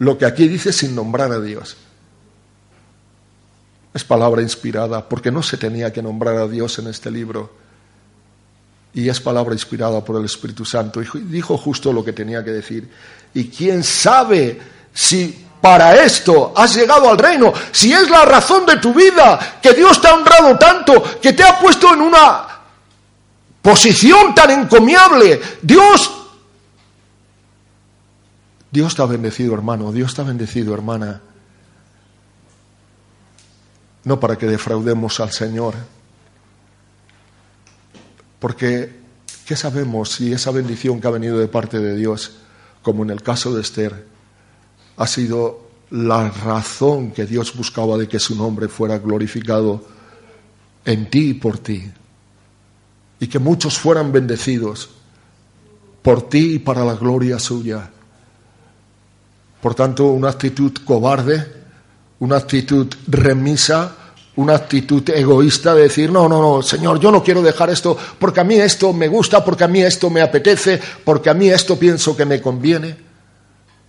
lo 0.00 0.18
que 0.18 0.26
aquí 0.26 0.48
dice 0.48 0.72
sin 0.72 0.96
nombrar 0.96 1.30
a 1.30 1.40
Dios. 1.40 1.76
Es 3.94 4.02
palabra 4.02 4.42
inspirada, 4.42 5.08
porque 5.08 5.30
no 5.30 5.44
se 5.44 5.56
tenía 5.56 5.92
que 5.92 6.02
nombrar 6.02 6.36
a 6.36 6.48
Dios 6.48 6.80
en 6.80 6.88
este 6.88 7.10
libro. 7.10 7.52
Y 8.94 9.08
es 9.08 9.20
palabra 9.20 9.54
inspirada 9.54 10.04
por 10.04 10.16
el 10.16 10.24
Espíritu 10.24 10.64
Santo. 10.64 11.00
Y 11.02 11.06
dijo 11.14 11.56
justo 11.56 11.92
lo 11.92 12.04
que 12.04 12.12
tenía 12.12 12.42
que 12.42 12.50
decir. 12.50 12.90
Y 13.34 13.48
quién 13.48 13.84
sabe 13.84 14.60
si 14.92 15.46
para 15.60 16.02
esto 16.02 16.52
has 16.56 16.74
llegado 16.74 17.10
al 17.10 17.18
reino, 17.18 17.52
si 17.72 17.92
es 17.92 18.08
la 18.08 18.24
razón 18.24 18.64
de 18.66 18.76
tu 18.76 18.94
vida, 18.94 19.58
que 19.60 19.72
Dios 19.74 20.00
te 20.00 20.08
ha 20.08 20.14
honrado 20.14 20.56
tanto, 20.56 21.20
que 21.20 21.32
te 21.32 21.42
ha 21.42 21.58
puesto 21.58 21.92
en 21.94 22.00
una 22.00 22.46
posición 23.60 24.34
tan 24.34 24.50
encomiable, 24.50 25.40
Dios, 25.60 26.10
Dios 28.70 28.94
te 28.94 29.02
ha 29.02 29.06
bendecido 29.06 29.54
hermano, 29.54 29.92
Dios 29.92 30.14
te 30.14 30.22
ha 30.22 30.24
bendecido 30.24 30.74
hermana, 30.74 31.20
no 34.04 34.20
para 34.20 34.36
que 34.36 34.46
defraudemos 34.46 35.18
al 35.20 35.32
Señor, 35.32 35.74
porque 38.38 38.98
¿qué 39.46 39.56
sabemos 39.56 40.12
si 40.12 40.32
esa 40.32 40.50
bendición 40.50 41.00
que 41.00 41.08
ha 41.08 41.12
venido 41.12 41.38
de 41.38 41.48
parte 41.48 41.78
de 41.78 41.96
Dios, 41.96 42.32
como 42.82 43.02
en 43.02 43.10
el 43.10 43.22
caso 43.22 43.54
de 43.54 43.62
Esther, 43.62 44.06
ha 44.96 45.06
sido 45.06 45.68
la 45.90 46.28
razón 46.30 47.12
que 47.12 47.24
Dios 47.24 47.56
buscaba 47.56 47.96
de 47.96 48.08
que 48.08 48.18
su 48.18 48.36
nombre 48.36 48.68
fuera 48.68 48.98
glorificado 48.98 49.82
en 50.84 51.08
ti 51.08 51.30
y 51.30 51.34
por 51.34 51.58
ti. 51.58 51.90
Y 53.20 53.26
que 53.26 53.38
muchos 53.38 53.78
fueran 53.78 54.12
bendecidos 54.12 54.90
por 56.02 56.28
ti 56.28 56.54
y 56.54 56.58
para 56.58 56.84
la 56.84 56.94
gloria 56.94 57.38
suya. 57.38 57.90
Por 59.60 59.74
tanto, 59.74 60.06
una 60.06 60.30
actitud 60.30 60.72
cobarde, 60.84 61.46
una 62.20 62.36
actitud 62.36 62.86
remisa, 63.06 64.07
una 64.38 64.54
actitud 64.54 65.02
egoísta 65.10 65.74
de 65.74 65.82
decir, 65.82 66.12
no, 66.12 66.28
no, 66.28 66.40
no, 66.40 66.62
Señor, 66.62 67.00
yo 67.00 67.10
no 67.10 67.24
quiero 67.24 67.42
dejar 67.42 67.70
esto 67.70 67.98
porque 68.20 68.38
a 68.38 68.44
mí 68.44 68.54
esto 68.54 68.92
me 68.92 69.08
gusta, 69.08 69.44
porque 69.44 69.64
a 69.64 69.68
mí 69.68 69.82
esto 69.82 70.10
me 70.10 70.20
apetece, 70.20 70.80
porque 71.04 71.28
a 71.28 71.34
mí 71.34 71.48
esto 71.48 71.76
pienso 71.76 72.16
que 72.16 72.24
me 72.24 72.40
conviene. 72.40 72.96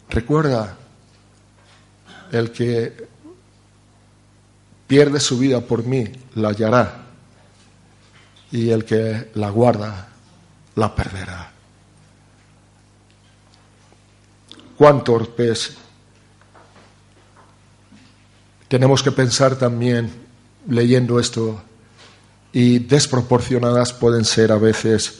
Recuerda, 0.09 0.75
el 2.31 2.51
que 2.51 3.07
pierde 4.87 5.19
su 5.19 5.37
vida 5.37 5.61
por 5.61 5.85
mí 5.85 6.05
la 6.33 6.49
hallará 6.49 7.03
y 8.51 8.71
el 8.71 8.85
que 8.85 9.29
la 9.35 9.51
guarda 9.51 10.09
la 10.73 10.95
perderá. 10.95 11.51
Cuán 14.75 15.03
torpes. 15.03 15.77
Tenemos 18.67 19.03
que 19.03 19.11
pensar 19.11 19.55
también, 19.55 20.28
leyendo 20.69 21.19
esto, 21.19 21.61
y 22.53 22.79
desproporcionadas 22.79 23.91
pueden 23.91 24.23
ser 24.23 24.51
a 24.51 24.57
veces 24.57 25.19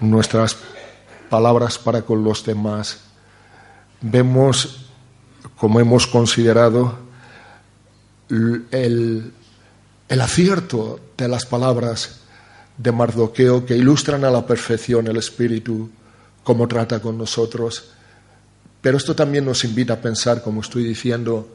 nuestras 0.00 0.56
palabras 1.30 1.78
para 1.78 2.02
con 2.02 2.22
los 2.22 2.44
demás. 2.44 3.00
Vemos 4.00 4.84
como 5.56 5.80
hemos 5.80 6.06
considerado, 6.06 6.98
el, 8.28 9.32
acierto 10.08 11.00
de 11.16 11.28
las 11.28 11.46
palabras 11.46 12.20
de 12.76 12.92
Mardoqueo 12.92 13.64
que 13.64 13.76
ilustran 13.76 14.24
a 14.24 14.30
la 14.30 14.46
perfección 14.46 15.06
el 15.06 15.16
Espíritu, 15.16 15.90
cómo 16.42 16.66
trata 16.68 17.00
con 17.00 17.18
nosotros. 17.18 17.90
Pero 18.80 18.96
esto 18.96 19.14
también 19.14 19.44
nos 19.44 19.64
invita 19.64 19.94
a 19.94 20.00
pensar, 20.00 20.42
como 20.42 20.60
estoy 20.60 20.84
diciendo, 20.84 21.48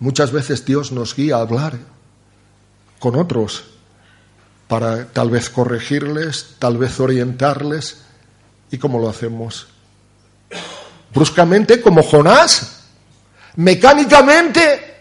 muchas 0.00 0.32
veces 0.32 0.64
Dios 0.64 0.92
nos 0.92 1.14
guía 1.14 1.36
a 1.36 1.40
hablar 1.40 1.78
con 2.98 3.16
otros 3.16 3.64
para 4.68 5.06
tal 5.06 5.30
vez 5.30 5.48
corregirles, 5.50 6.56
tal 6.58 6.76
vez 6.76 7.00
orientarles. 7.00 8.02
¿Y 8.70 8.78
cómo 8.78 8.98
lo 8.98 9.08
hacemos? 9.08 9.66
Bruscamente, 11.12 11.80
como 11.80 12.02
Jonás, 12.02 12.84
mecánicamente 13.56 14.96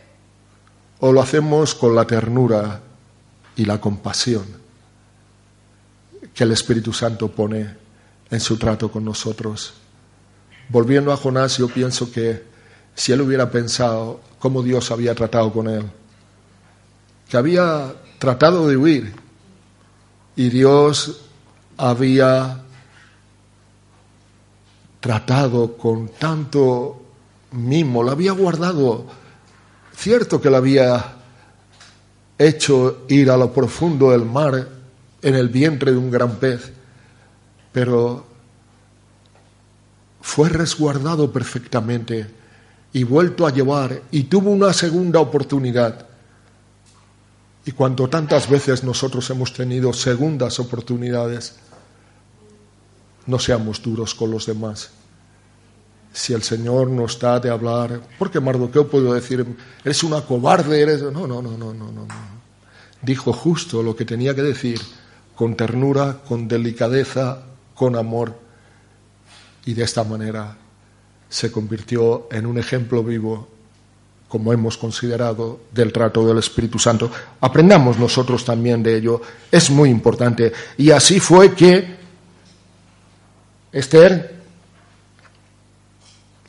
o 0.99 1.11
lo 1.11 1.21
hacemos 1.21 1.75
con 1.75 1.93
la 1.93 2.05
ternura 2.05 2.81
y 3.55 3.65
la 3.65 3.79
compasión 3.79 4.45
que 6.33 6.43
el 6.43 6.51
Espíritu 6.51 6.93
Santo 6.93 7.29
pone 7.29 7.75
en 8.29 8.39
su 8.39 8.57
trato 8.57 8.91
con 8.91 9.03
nosotros. 9.03 9.73
Volviendo 10.69 11.11
a 11.11 11.17
Jonás, 11.17 11.57
yo 11.57 11.67
pienso 11.67 12.11
que 12.11 12.43
si 12.95 13.11
él 13.11 13.21
hubiera 13.21 13.49
pensado 13.49 14.21
cómo 14.39 14.63
Dios 14.63 14.91
había 14.91 15.15
tratado 15.15 15.51
con 15.51 15.67
él, 15.67 15.83
que 17.29 17.37
había 17.37 17.93
tratado 18.19 18.67
de 18.67 18.77
huir 18.77 19.13
y 20.35 20.49
Dios 20.49 21.21
había 21.77 22.63
tratado 24.99 25.77
con 25.77 26.09
tanto 26.09 27.01
mismo, 27.51 28.03
la 28.03 28.11
había 28.11 28.31
guardado. 28.31 29.05
Cierto 29.95 30.41
que 30.41 30.49
la 30.49 30.57
había 30.57 31.15
hecho 32.37 33.05
ir 33.07 33.31
a 33.31 33.37
lo 33.37 33.51
profundo 33.51 34.11
del 34.11 34.25
mar 34.25 34.67
en 35.21 35.35
el 35.35 35.49
vientre 35.49 35.91
de 35.91 35.97
un 35.97 36.11
gran 36.11 36.35
pez, 36.35 36.71
pero 37.71 38.25
fue 40.21 40.49
resguardado 40.49 41.31
perfectamente 41.31 42.29
y 42.93 43.03
vuelto 43.03 43.47
a 43.47 43.51
llevar 43.51 44.01
y 44.11 44.23
tuvo 44.23 44.51
una 44.51 44.73
segunda 44.73 45.19
oportunidad. 45.19 46.07
Y 47.67 47.73
cuanto 47.73 48.07
tantas 48.07 48.49
veces 48.49 48.85
nosotros 48.85 49.29
hemos 49.29 49.51
tenido 49.51 49.91
segundas 49.91 50.57
oportunidades, 50.57 51.57
no 53.25 53.39
seamos 53.39 53.83
duros 53.83 54.15
con 54.15 54.31
los 54.31 54.45
demás. 54.45 54.89
Si 56.13 56.31
el 56.31 56.43
Señor 56.43 56.89
no 56.89 57.05
está 57.05 57.41
de 57.41 57.49
hablar, 57.49 57.99
porque 58.17 58.39
Mardoqueo 58.39 58.87
puedo 58.87 59.13
decir, 59.13 59.45
eres 59.83 60.01
una 60.03 60.21
cobarde, 60.21 60.81
eres... 60.81 61.01
No, 61.01 61.27
no, 61.27 61.41
no, 61.41 61.57
no, 61.57 61.73
no, 61.73 61.91
no. 61.91 62.07
Dijo 63.01 63.33
justo 63.33 63.83
lo 63.83 63.97
que 63.97 64.05
tenía 64.05 64.33
que 64.33 64.43
decir, 64.43 64.79
con 65.35 65.57
ternura, 65.57 66.21
con 66.25 66.47
delicadeza, 66.47 67.43
con 67.75 67.97
amor, 67.97 68.39
y 69.65 69.73
de 69.73 69.83
esta 69.83 70.05
manera 70.05 70.55
se 71.27 71.51
convirtió 71.51 72.29
en 72.31 72.45
un 72.45 72.59
ejemplo 72.59 73.03
vivo, 73.03 73.49
como 74.27 74.51
hemos 74.51 74.77
considerado, 74.77 75.61
del 75.71 75.93
trato 75.93 76.27
del 76.27 76.39
Espíritu 76.39 76.77
Santo. 76.79 77.09
Aprendamos 77.39 77.97
nosotros 77.97 78.43
también 78.43 78.83
de 78.83 78.97
ello, 78.97 79.21
es 79.51 79.69
muy 79.69 79.89
importante. 79.89 80.51
Y 80.77 80.91
así 80.91 81.19
fue 81.19 81.53
que 81.53 81.97
Esther 83.71 84.37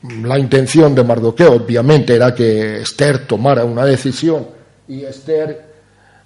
la 0.02 0.38
intención 0.38 0.94
de 0.94 1.02
Mardoqueo, 1.02 1.54
obviamente, 1.54 2.14
era 2.14 2.34
que 2.34 2.82
Esther 2.82 3.26
tomara 3.26 3.64
una 3.64 3.84
decisión 3.84 4.46
y 4.86 5.02
Esther 5.02 5.66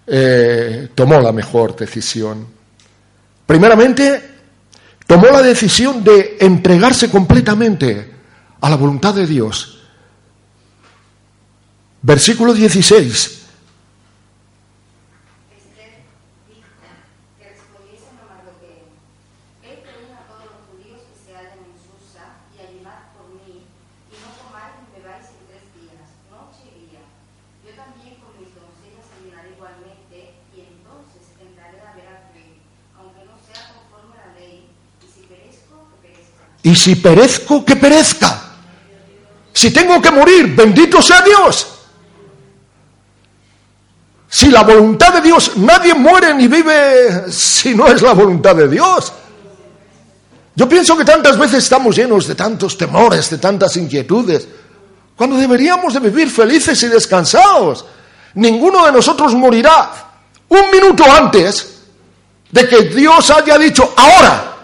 eh, 0.07 0.89
tomó 0.95 1.21
la 1.21 1.33
mejor 1.33 1.75
decisión. 1.75 2.47
Primeramente, 3.47 4.23
tomó 5.07 5.27
la 5.27 5.41
decisión 5.41 6.05
de 6.05 6.37
entregarse 6.41 7.11
completamente 7.11 8.11
a 8.61 8.69
la 8.69 8.77
voluntad 8.77 9.15
de 9.15 9.27
Dios. 9.27 9.82
En 21.63 21.79
Susa 21.79 22.43
y 22.51 22.61
ayunad 22.61 23.15
por 23.15 23.31
mí, 23.39 23.63
y 24.11 24.15
no 24.19 24.29
comáis 24.35 24.83
ni 24.83 24.99
bebáis 24.99 25.31
en 25.31 25.47
tres 25.47 25.63
días, 25.79 26.11
noche 26.27 26.75
y 26.75 26.91
día. 26.91 27.07
Yo 27.63 27.71
también 27.79 28.19
con 28.19 28.35
mis 28.35 28.51
doncellas 28.51 29.07
ayunaré 29.23 29.55
igualmente, 29.55 30.43
y 30.59 30.75
entonces 30.75 31.23
entraré 31.39 31.79
a 31.87 31.95
ver 31.95 32.11
al 32.11 32.35
rey, 32.35 32.59
aunque 32.99 33.23
no 33.23 33.39
sea 33.47 33.79
conforme 33.79 34.19
a 34.19 34.27
la 34.27 34.35
ley, 34.43 34.67
y 34.99 35.07
si 35.07 35.23
perezco, 35.31 35.87
que 35.95 36.11
perezca. 36.11 36.43
Y 36.67 36.75
si 36.75 36.99
perezco, 36.99 37.65
que 37.65 37.77
perezca. 37.77 38.59
Si 39.55 39.71
tengo 39.71 40.03
que 40.03 40.11
morir, 40.11 40.51
bendito 40.57 41.01
sea 41.01 41.23
Dios. 41.23 41.72
La 44.53 44.65
voluntad 44.65 45.15
de 45.15 45.23
Dios, 45.23 45.57
nadie 45.57 45.95
muere 45.95 46.35
ni 46.35 46.47
vive 46.47 47.33
si 47.33 47.75
no 47.75 47.87
es 47.87 48.03
la 48.03 48.13
voluntad 48.13 48.55
de 48.55 48.69
Dios. 48.69 49.11
Yo 50.55 50.69
pienso 50.69 50.95
que 50.95 51.07
tantas 51.07 51.39
veces 51.39 51.65
estamos 51.65 51.97
llenos 51.97 52.27
de 52.27 52.35
tantos 52.35 52.77
temores, 52.77 53.31
de 53.31 53.39
tantas 53.39 53.75
inquietudes, 53.79 54.47
cuando 55.17 55.37
deberíamos 55.37 55.95
de 55.95 56.01
vivir 56.01 56.31
felices 56.31 56.83
y 56.83 56.89
descansados. 56.89 57.87
Ninguno 58.35 58.85
de 58.85 58.93
nosotros 58.93 59.35
morirá 59.35 59.91
un 60.51 60.71
minuto 60.71 61.03
antes 61.11 61.85
de 62.51 62.69
que 62.69 62.83
Dios 62.83 63.31
haya 63.31 63.57
dicho, 63.57 63.95
ahora, 63.97 64.55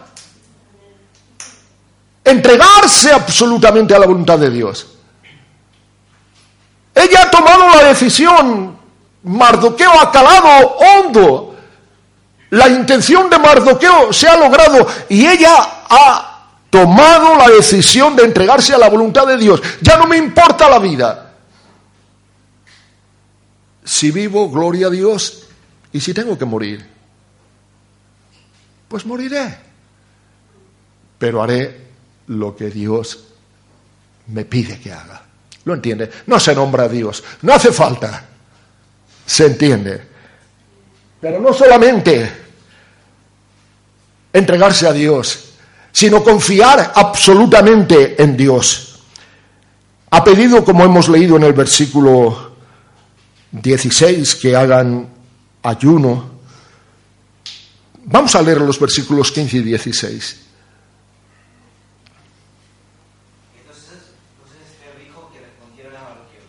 entregarse 2.22 3.10
absolutamente 3.10 3.94
a 3.94 3.98
la 3.98 4.06
voluntad 4.06 4.38
de 4.38 4.50
Dios. 4.50 4.86
Ella 6.94 7.22
ha 7.22 7.30
tomado 7.30 7.70
la 7.70 7.84
decisión, 7.84 8.77
Mardoqueo 9.24 10.00
ha 10.00 10.10
calado 10.12 10.76
hondo, 10.76 11.56
la 12.50 12.68
intención 12.68 13.28
de 13.28 13.38
Mardoqueo 13.38 14.12
se 14.12 14.28
ha 14.28 14.36
logrado 14.36 14.86
y 15.08 15.26
ella 15.26 15.54
ha 15.88 16.28
tomado 16.70 17.36
la 17.36 17.48
decisión 17.48 18.16
de 18.16 18.24
entregarse 18.24 18.74
a 18.74 18.78
la 18.78 18.88
voluntad 18.88 19.26
de 19.26 19.36
Dios. 19.36 19.60
Ya 19.80 19.96
no 19.98 20.06
me 20.06 20.16
importa 20.16 20.68
la 20.68 20.78
vida. 20.78 21.34
Si 23.84 24.10
vivo, 24.10 24.50
gloria 24.50 24.88
a 24.88 24.90
Dios, 24.90 25.46
y 25.92 26.00
si 26.00 26.12
tengo 26.12 26.36
que 26.38 26.44
morir, 26.44 26.86
pues 28.86 29.06
moriré. 29.06 29.58
Pero 31.18 31.42
haré 31.42 31.88
lo 32.28 32.54
que 32.54 32.70
Dios 32.70 33.24
me 34.28 34.44
pide 34.44 34.78
que 34.78 34.92
haga. 34.92 35.22
¿Lo 35.64 35.74
entiende? 35.74 36.10
No 36.26 36.38
se 36.38 36.54
nombra 36.54 36.84
a 36.84 36.88
Dios, 36.88 37.24
no 37.42 37.52
hace 37.54 37.72
falta. 37.72 38.26
Se 39.28 39.44
entiende. 39.46 40.00
Pero 41.20 41.38
no 41.40 41.52
solamente 41.52 42.32
entregarse 44.32 44.86
a 44.86 44.92
Dios, 44.92 45.50
sino 45.92 46.22
confiar 46.24 46.92
absolutamente 46.94 48.22
en 48.22 48.36
Dios. 48.36 49.00
Ha 50.10 50.24
pedido, 50.24 50.64
como 50.64 50.84
hemos 50.84 51.08
leído 51.08 51.36
en 51.36 51.42
el 51.42 51.52
versículo 51.52 52.56
16, 53.52 54.34
que 54.36 54.56
hagan 54.56 55.08
ayuno. 55.62 56.38
Vamos 58.04 58.34
a 58.34 58.40
leer 58.42 58.62
los 58.62 58.80
versículos 58.80 59.30
15 59.32 59.58
y 59.58 59.62
16. 59.64 60.40
Entonces, 63.60 63.98
entonces 64.32 64.64
Esther 64.64 64.96
dijo 65.04 65.28
que 65.32 65.40
respondieron 65.44 65.92
a 65.96 66.00
Mardoqueo, 66.08 66.46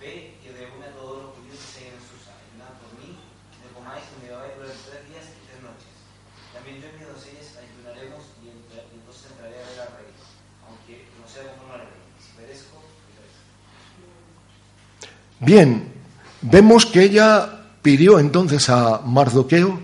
ve 0.00 0.34
que 0.42 0.50
reúne 0.50 0.86
a 0.86 0.92
todos 0.98 1.22
los 1.22 1.30
judíos 1.38 1.58
que 1.62 1.70
se 1.70 1.78
hallan 1.86 1.94
en 1.94 2.02
Susa, 2.10 2.32
ayunad 2.42 2.74
por 2.82 2.90
mí, 2.98 3.14
no 3.14 3.68
comáis 3.78 4.02
ni 4.18 4.26
bebáis 4.26 4.50
durante 4.58 4.82
tres 4.90 5.02
días 5.06 5.24
y 5.30 5.38
tres 5.46 5.60
noches. 5.62 5.94
También 6.50 6.82
yo 6.82 6.90
y 6.90 6.94
mis 6.98 7.06
doncellas 7.06 7.48
ayunaremos 7.54 8.22
y, 8.42 8.50
entra- 8.50 8.82
y 8.90 8.94
entonces 8.98 9.30
entraré 9.30 9.62
a 9.62 9.66
ver 9.70 9.78
al 9.86 9.92
rey, 9.94 10.10
aunque 10.66 10.94
no 11.22 11.24
sea 11.30 11.46
conforme 11.54 11.74
a 11.78 11.86
la 11.86 11.86
ley. 11.86 12.02
Y 12.02 12.18
si 12.18 12.30
perezco, 12.34 12.82
que 12.82 13.14
perezca. 13.14 13.46
Bien, 15.40 15.90
vemos 16.42 16.84
que 16.84 17.02
ella 17.02 17.60
pidió 17.80 18.18
entonces 18.18 18.68
a 18.68 19.00
Mardoqueo 19.04 19.80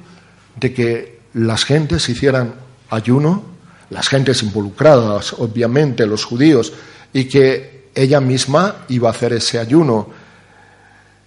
de 0.60 0.74
que 0.74 1.20
las 1.32 1.64
gentes 1.64 2.08
hicieran 2.10 2.54
ayuno, 2.90 3.42
las 3.90 4.08
gentes 4.08 4.42
involucradas, 4.42 5.32
obviamente, 5.34 6.06
los 6.06 6.24
judíos, 6.24 6.72
y 7.12 7.24
que 7.24 7.88
ella 7.94 8.20
misma 8.20 8.84
iba 8.88 9.08
a 9.08 9.12
hacer 9.12 9.32
ese 9.32 9.58
ayuno. 9.58 10.08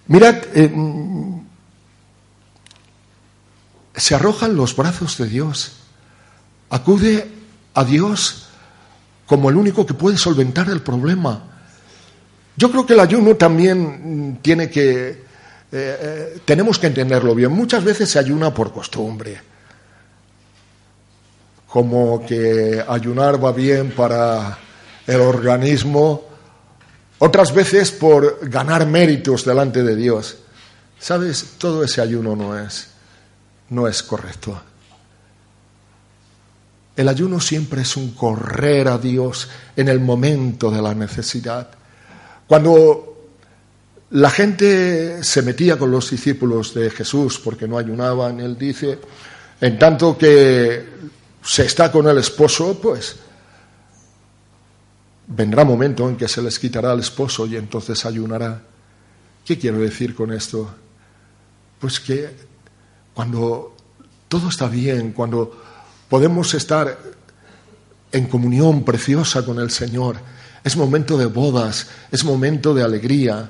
Mirad, 0.07 0.35
eh, 0.53 0.69
mm, 0.69 1.41
se 3.95 4.15
arroja 4.15 4.45
en 4.45 4.55
los 4.55 4.75
brazos 4.75 5.17
de 5.17 5.27
Dios, 5.27 5.73
acude 6.69 7.27
a 7.73 7.83
Dios 7.83 8.45
como 9.25 9.49
el 9.49 9.55
único 9.55 9.85
que 9.85 9.93
puede 9.93 10.17
solventar 10.17 10.69
el 10.69 10.81
problema. 10.81 11.48
Yo 12.59 12.69
creo 12.69 12.85
que 12.85 12.91
el 12.91 12.99
ayuno 12.99 13.37
también 13.37 14.33
mm, 14.33 14.41
tiene 14.41 14.69
que, 14.69 15.07
eh, 15.11 15.17
eh, 15.71 16.39
tenemos 16.43 16.77
que 16.77 16.87
entenderlo 16.87 17.33
bien. 17.33 17.53
Muchas 17.53 17.85
veces 17.85 18.09
se 18.09 18.19
ayuna 18.19 18.53
por 18.53 18.73
costumbre, 18.73 19.41
como 21.69 22.25
que 22.25 22.83
ayunar 22.85 23.41
va 23.41 23.53
bien 23.53 23.91
para 23.91 24.57
el 25.07 25.21
organismo, 25.21 26.25
otras 27.19 27.53
veces 27.53 27.91
por 27.91 28.49
ganar 28.49 28.85
méritos 28.85 29.45
delante 29.45 29.81
de 29.81 29.95
Dios. 29.95 30.39
¿Sabes? 30.99 31.53
Todo 31.57 31.85
ese 31.85 32.01
ayuno 32.01 32.35
no 32.35 32.59
es, 32.59 32.89
no 33.69 33.87
es 33.87 34.03
correcto. 34.03 34.61
El 36.97 37.07
ayuno 37.07 37.39
siempre 37.39 37.83
es 37.83 37.95
un 37.95 38.11
correr 38.15 38.89
a 38.89 38.97
Dios 38.97 39.47
en 39.77 39.87
el 39.87 40.01
momento 40.01 40.69
de 40.69 40.81
la 40.81 40.93
necesidad. 40.93 41.78
Cuando 42.49 43.27
la 44.09 44.31
gente 44.31 45.23
se 45.23 45.43
metía 45.43 45.77
con 45.77 45.91
los 45.91 46.09
discípulos 46.09 46.73
de 46.73 46.89
Jesús 46.89 47.37
porque 47.37 47.67
no 47.67 47.77
ayunaban, 47.77 48.39
él 48.39 48.57
dice, 48.57 48.97
en 49.61 49.77
tanto 49.77 50.17
que 50.17 50.83
se 51.43 51.65
está 51.67 51.91
con 51.91 52.07
el 52.07 52.17
esposo, 52.17 52.79
pues 52.81 53.17
vendrá 55.27 55.63
momento 55.63 56.09
en 56.09 56.17
que 56.17 56.27
se 56.27 56.41
les 56.41 56.57
quitará 56.57 56.93
el 56.93 57.01
esposo 57.01 57.45
y 57.45 57.55
entonces 57.55 58.03
ayunará. 58.03 58.59
¿Qué 59.45 59.59
quiero 59.59 59.77
decir 59.77 60.15
con 60.15 60.33
esto? 60.33 60.73
Pues 61.79 61.99
que 61.99 62.31
cuando 63.13 63.75
todo 64.27 64.49
está 64.49 64.67
bien, 64.67 65.11
cuando 65.11 65.55
podemos 66.09 66.51
estar 66.55 66.97
en 68.11 68.25
comunión 68.25 68.83
preciosa 68.83 69.45
con 69.45 69.59
el 69.59 69.69
Señor, 69.69 70.38
es 70.63 70.75
momento 70.75 71.17
de 71.17 71.25
bodas, 71.25 71.87
es 72.11 72.23
momento 72.23 72.73
de 72.73 72.83
alegría. 72.83 73.49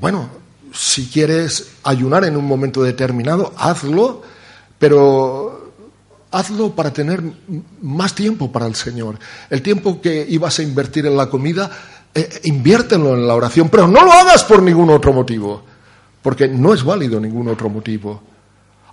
Bueno, 0.00 0.28
si 0.72 1.06
quieres 1.06 1.72
ayunar 1.84 2.24
en 2.24 2.36
un 2.36 2.44
momento 2.44 2.82
determinado, 2.82 3.52
hazlo, 3.56 4.22
pero 4.78 5.72
hazlo 6.30 6.74
para 6.74 6.92
tener 6.92 7.22
más 7.82 8.14
tiempo 8.14 8.50
para 8.50 8.66
el 8.66 8.74
Señor. 8.74 9.18
El 9.50 9.62
tiempo 9.62 10.00
que 10.00 10.26
ibas 10.28 10.58
a 10.58 10.62
invertir 10.62 11.06
en 11.06 11.16
la 11.16 11.28
comida, 11.28 11.70
eh, 12.14 12.40
inviértelo 12.44 13.14
en 13.14 13.26
la 13.26 13.34
oración, 13.34 13.68
pero 13.68 13.86
no 13.86 14.04
lo 14.04 14.12
hagas 14.12 14.44
por 14.44 14.62
ningún 14.62 14.90
otro 14.90 15.12
motivo, 15.12 15.62
porque 16.22 16.48
no 16.48 16.74
es 16.74 16.82
válido 16.82 17.20
ningún 17.20 17.48
otro 17.48 17.68
motivo. 17.68 18.22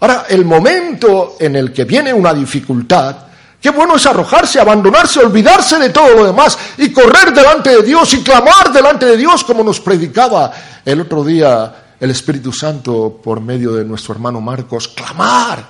Ahora, 0.02 0.26
el 0.30 0.46
momento 0.46 1.36
en 1.40 1.56
el 1.56 1.74
que 1.74 1.86
viene 1.86 2.14
una 2.14 2.34
dificultad, 2.34 3.29
Qué 3.62 3.70
bueno 3.72 3.96
es 3.96 4.06
arrojarse, 4.06 4.60
abandonarse, 4.60 5.20
olvidarse 5.20 5.78
de 5.80 5.90
todo 5.90 6.14
lo 6.16 6.26
demás 6.26 6.58
y 6.78 6.92
correr 6.92 7.34
delante 7.34 7.70
de 7.72 7.84
Dios 7.84 8.14
y 8.14 8.24
clamar 8.24 8.72
delante 8.72 9.06
de 9.06 9.18
Dios 9.18 9.44
como 9.44 9.64
nos 9.64 9.82
predicaba 9.82 10.52
el 10.86 11.02
otro 11.02 11.24
día 11.26 11.96
el 12.00 12.10
Espíritu 12.10 12.54
Santo 12.54 13.20
por 13.22 13.42
medio 13.42 13.74
de 13.74 13.84
nuestro 13.84 14.14
hermano 14.14 14.40
Marcos. 14.40 14.88
Clamar 14.88 15.68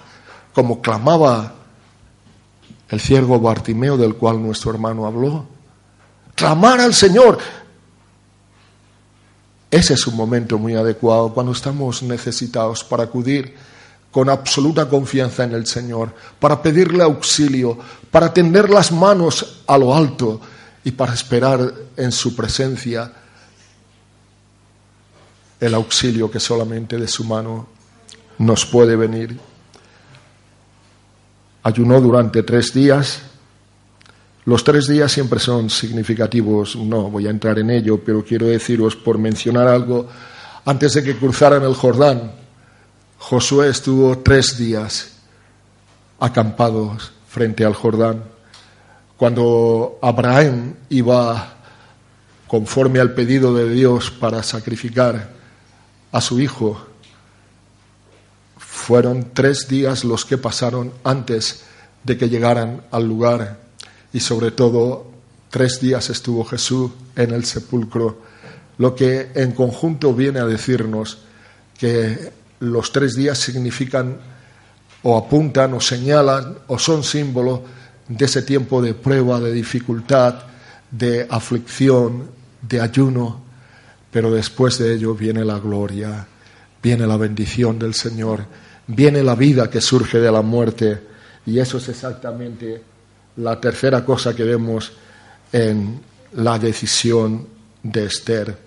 como 0.54 0.82
clamaba 0.82 1.54
el 2.90 3.00
ciervo 3.00 3.40
Bartimeo 3.40 3.98
del 3.98 4.16
cual 4.16 4.42
nuestro 4.42 4.72
hermano 4.72 5.08
habló. 5.08 5.48
Clamar 6.36 6.82
al 6.82 6.94
Señor. 6.94 7.40
Ese 9.72 9.94
es 9.96 10.08
un 10.08 10.16
momento 10.16 10.58
muy 10.58 10.76
adecuado 10.76 11.34
cuando 11.34 11.52
estamos 11.52 12.04
necesitados 12.04 12.84
para 12.84 13.04
acudir 13.04 13.56
con 14.12 14.30
absoluta 14.30 14.90
confianza 14.90 15.44
en 15.44 15.54
el 15.54 15.68
Señor, 15.68 16.14
para 16.40 16.62
pedirle 16.62 17.04
auxilio, 17.04 17.78
para 18.10 18.34
tender 18.34 18.70
las 18.70 18.92
manos 18.92 19.62
a 19.68 19.78
lo 19.78 19.96
alto 19.96 20.42
y 20.84 20.92
para 20.92 21.14
esperar 21.14 21.74
en 21.96 22.12
su 22.12 22.36
presencia 22.36 23.12
el 25.60 25.74
auxilio 25.74 26.32
que 26.32 26.40
solamente 26.40 26.98
de 26.98 27.08
su 27.08 27.24
mano 27.24 27.68
nos 28.40 28.66
puede 28.66 28.96
venir. 28.96 29.38
ayunó 31.62 32.00
durante 32.00 32.42
tres 32.44 32.74
días. 32.74 33.22
Los 34.46 34.64
tres 34.64 34.88
días 34.88 35.12
siempre 35.12 35.40
son 35.40 35.70
significativos, 35.70 36.76
no 36.76 37.12
voy 37.12 37.28
a 37.28 37.30
entrar 37.30 37.60
en 37.60 37.70
ello, 37.70 38.02
pero 38.04 38.24
quiero 38.24 38.48
deciros, 38.48 38.96
por 38.96 39.18
mencionar 39.18 39.68
algo, 39.68 40.08
antes 40.66 40.94
de 40.94 41.04
que 41.04 41.18
cruzaran 41.18 41.62
el 41.64 41.76
Jordán, 41.76 42.39
Josué 43.20 43.70
estuvo 43.70 44.18
tres 44.20 44.58
días 44.58 45.12
acampados 46.20 47.12
frente 47.28 47.66
al 47.66 47.76
Jordán. 47.76 48.24
Cuando 49.18 50.00
Abraham 50.02 50.76
iba 50.90 51.56
conforme 52.48 53.00
al 53.00 53.14
pedido 53.14 53.54
de 53.54 53.70
Dios 53.70 54.10
para 54.10 54.42
sacrificar 54.42 55.32
a 56.14 56.22
su 56.22 56.40
hijo, 56.40 56.82
fueron 58.58 59.32
tres 59.34 59.68
días 59.68 60.06
los 60.06 60.24
que 60.26 60.38
pasaron 60.38 60.92
antes 61.04 61.66
de 62.06 62.18
que 62.18 62.30
llegaran 62.30 62.84
al 62.90 63.06
lugar 63.06 63.60
y 64.14 64.22
sobre 64.22 64.52
todo 64.52 65.12
tres 65.50 65.82
días 65.82 66.10
estuvo 66.10 66.46
Jesús 66.46 66.92
en 67.18 67.32
el 67.32 67.44
sepulcro, 67.44 68.22
lo 68.78 68.96
que 68.96 69.30
en 69.36 69.52
conjunto 69.52 70.14
viene 70.14 70.40
a 70.40 70.46
decirnos 70.46 71.20
que 71.78 72.39
los 72.60 72.92
tres 72.92 73.16
días 73.16 73.38
significan 73.38 74.18
o 75.04 75.18
apuntan 75.18 75.74
o 75.74 75.80
señalan 75.80 76.58
o 76.68 76.78
son 76.78 77.04
símbolo 77.04 77.64
de 78.08 78.26
ese 78.26 78.42
tiempo 78.42 78.82
de 78.82 78.94
prueba, 78.94 79.40
de 79.40 79.54
dificultad, 79.54 80.36
de 80.92 81.28
aflicción, 81.30 82.30
de 82.62 82.82
ayuno, 82.82 83.42
pero 84.12 84.32
después 84.32 84.78
de 84.80 84.96
ello 84.96 85.14
viene 85.14 85.46
la 85.46 85.60
gloria, 85.60 86.28
viene 86.82 87.08
la 87.08 87.18
bendición 87.18 87.80
del 87.80 87.94
Señor 87.94 88.46
viene 88.90 89.22
la 89.22 89.36
vida 89.36 89.70
que 89.70 89.82
surge 89.82 90.20
de 90.20 90.32
la 90.32 90.42
muerte. 90.42 91.02
Y 91.46 91.60
eso 91.60 91.78
es 91.78 91.90
exactamente 91.90 92.82
la 93.38 93.60
tercera 93.60 94.04
cosa 94.04 94.36
que 94.36 94.44
vemos 94.44 94.92
en 95.52 96.00
la 96.34 96.58
decisión 96.58 97.48
de 97.84 98.06
Esther. 98.06 98.58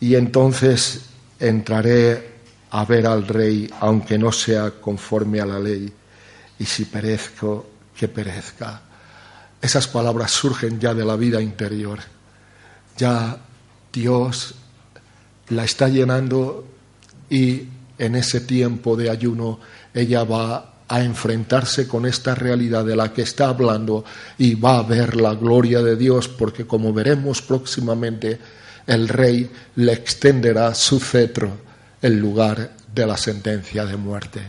Y 0.00 0.14
entonces 0.14 1.00
entraré 1.40 2.40
a 2.70 2.84
ver 2.84 3.06
al 3.06 3.26
rey, 3.26 3.68
aunque 3.80 4.18
no 4.18 4.30
sea 4.30 4.70
conforme 4.72 5.40
a 5.40 5.46
la 5.46 5.58
ley, 5.58 5.92
y 6.58 6.64
si 6.64 6.84
perezco, 6.84 7.66
que 7.96 8.08
perezca. 8.08 8.82
Esas 9.60 9.88
palabras 9.88 10.30
surgen 10.30 10.78
ya 10.78 10.94
de 10.94 11.04
la 11.04 11.16
vida 11.16 11.40
interior. 11.40 11.98
Ya 12.96 13.38
Dios 13.92 14.54
la 15.48 15.64
está 15.64 15.88
llenando 15.88 16.66
y 17.28 17.64
en 17.98 18.14
ese 18.14 18.40
tiempo 18.40 18.96
de 18.96 19.10
ayuno 19.10 19.60
ella 19.92 20.24
va 20.24 20.74
a 20.88 21.02
enfrentarse 21.02 21.86
con 21.86 22.06
esta 22.06 22.34
realidad 22.34 22.84
de 22.84 22.96
la 22.96 23.12
que 23.12 23.22
está 23.22 23.48
hablando 23.48 24.04
y 24.38 24.54
va 24.54 24.78
a 24.78 24.82
ver 24.82 25.16
la 25.16 25.34
gloria 25.34 25.82
de 25.82 25.96
Dios 25.96 26.28
porque 26.28 26.66
como 26.66 26.92
veremos 26.92 27.42
próximamente 27.42 28.38
el 28.90 29.08
rey 29.08 29.50
le 29.76 29.92
extenderá 29.92 30.74
su 30.74 31.00
cetro 31.00 31.58
en 32.02 32.20
lugar 32.20 32.70
de 32.92 33.06
la 33.06 33.16
sentencia 33.16 33.84
de 33.86 33.96
muerte. 33.96 34.40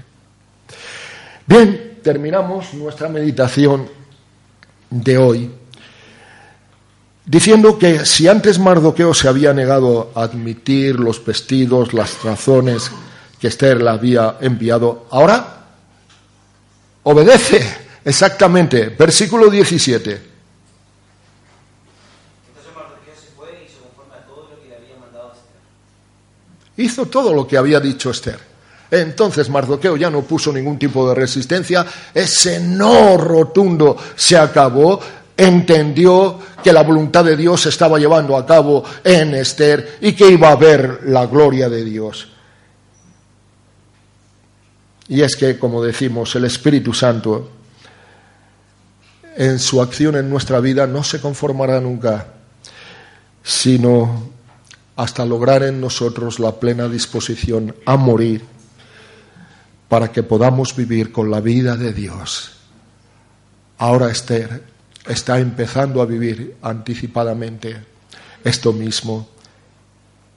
Bien, 1.45 1.99
terminamos 2.03 2.73
nuestra 2.73 3.09
meditación 3.09 3.87
de 4.89 5.17
hoy 5.17 5.51
diciendo 7.25 7.77
que 7.77 8.05
si 8.05 8.27
antes 8.27 8.59
Mardoqueo 8.59 9.13
se 9.13 9.27
había 9.27 9.53
negado 9.53 10.11
a 10.15 10.23
admitir 10.23 10.99
los 10.99 11.23
vestidos, 11.23 11.93
las 11.93 12.23
razones 12.23 12.91
que 13.39 13.47
Esther 13.47 13.81
la 13.81 13.93
había 13.93 14.37
enviado, 14.41 15.07
ahora 15.11 15.65
obedece 17.03 17.61
exactamente. 18.03 18.89
Versículo 18.89 19.49
17. 19.49 20.11
Entonces 20.11 20.31
Mardoqueo 22.75 23.15
se 23.15 23.31
fue 23.35 23.61
y 23.61 23.65
hizo 23.65 23.81
conforme 23.81 24.15
a 24.15 24.25
todo 24.25 24.49
lo 24.49 24.61
que 24.61 24.67
le 24.67 24.75
había 24.75 24.97
mandado 24.97 25.31
Esther. 25.31 25.61
Hizo 26.77 27.05
todo 27.05 27.33
lo 27.33 27.47
que 27.47 27.57
había 27.57 27.79
dicho 27.79 28.11
Esther. 28.11 28.51
Entonces 28.91 29.49
Mardoqueo 29.49 29.95
ya 29.95 30.09
no 30.09 30.21
puso 30.23 30.51
ningún 30.51 30.77
tipo 30.77 31.07
de 31.07 31.15
resistencia, 31.15 31.85
ese 32.13 32.59
no 32.59 33.17
rotundo 33.17 33.95
se 34.15 34.37
acabó, 34.37 34.99
entendió 35.37 36.37
que 36.61 36.73
la 36.73 36.83
voluntad 36.83 37.23
de 37.23 37.37
Dios 37.37 37.61
se 37.61 37.69
estaba 37.69 37.97
llevando 37.97 38.35
a 38.35 38.45
cabo 38.45 38.83
en 39.03 39.33
Esther 39.35 39.97
y 40.01 40.11
que 40.11 40.29
iba 40.29 40.51
a 40.51 40.57
ver 40.57 41.01
la 41.05 41.25
gloria 41.25 41.69
de 41.69 41.85
Dios. 41.85 42.27
Y 45.07 45.21
es 45.21 45.35
que, 45.35 45.57
como 45.57 45.83
decimos, 45.83 46.35
el 46.35 46.45
Espíritu 46.45 46.93
Santo 46.93 47.49
en 49.37 49.57
su 49.59 49.81
acción 49.81 50.17
en 50.17 50.29
nuestra 50.29 50.59
vida 50.59 50.85
no 50.85 51.03
se 51.03 51.21
conformará 51.21 51.79
nunca, 51.79 52.27
sino 53.41 54.29
hasta 54.95 55.25
lograr 55.25 55.63
en 55.63 55.79
nosotros 55.79 56.39
la 56.39 56.59
plena 56.59 56.87
disposición 56.87 57.75
a 57.85 57.95
morir 57.97 58.43
para 59.87 60.11
que 60.11 60.23
podamos 60.23 60.75
vivir 60.75 61.11
con 61.11 61.31
la 61.31 61.41
vida 61.41 61.75
de 61.75 61.93
Dios. 61.93 62.51
Ahora 63.77 64.09
Esther 64.09 64.63
está 65.07 65.39
empezando 65.39 66.01
a 66.01 66.05
vivir 66.05 66.57
anticipadamente 66.61 67.75
esto 68.43 68.73
mismo. 68.73 69.27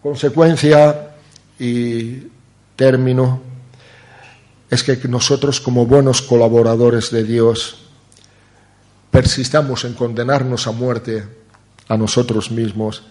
Consecuencia 0.02 1.14
y 1.58 2.22
término 2.76 3.40
es 4.70 4.82
que 4.82 4.96
nosotros 5.08 5.60
como 5.60 5.86
buenos 5.86 6.22
colaboradores 6.22 7.10
de 7.10 7.24
Dios 7.24 7.78
persistamos 9.10 9.84
en 9.84 9.94
condenarnos 9.94 10.66
a 10.66 10.72
muerte 10.72 11.24
a 11.88 11.96
nosotros 11.96 12.50
mismos 12.50 13.04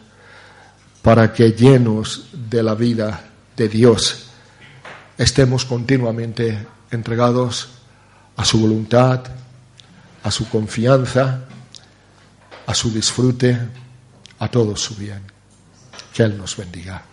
para 1.04 1.34
que 1.34 1.52
llenos 1.52 2.30
de 2.32 2.64
la 2.64 2.74
vida 2.74 3.26
de 3.56 3.70
Dios 3.70 4.28
estemos 5.18 5.66
continuamente 5.66 6.66
entregados 6.90 7.70
a 8.38 8.46
su 8.46 8.60
voluntad, 8.60 9.22
a 10.24 10.32
su 10.32 10.50
confianza, 10.50 11.42
a 12.66 12.74
su 12.74 12.90
disfrute, 12.92 13.60
a 14.40 14.48
todo 14.48 14.76
su 14.76 14.96
bien. 14.96 15.22
Que 16.14 16.24
Él 16.24 16.38
nos 16.38 16.56
bendiga. 16.56 17.13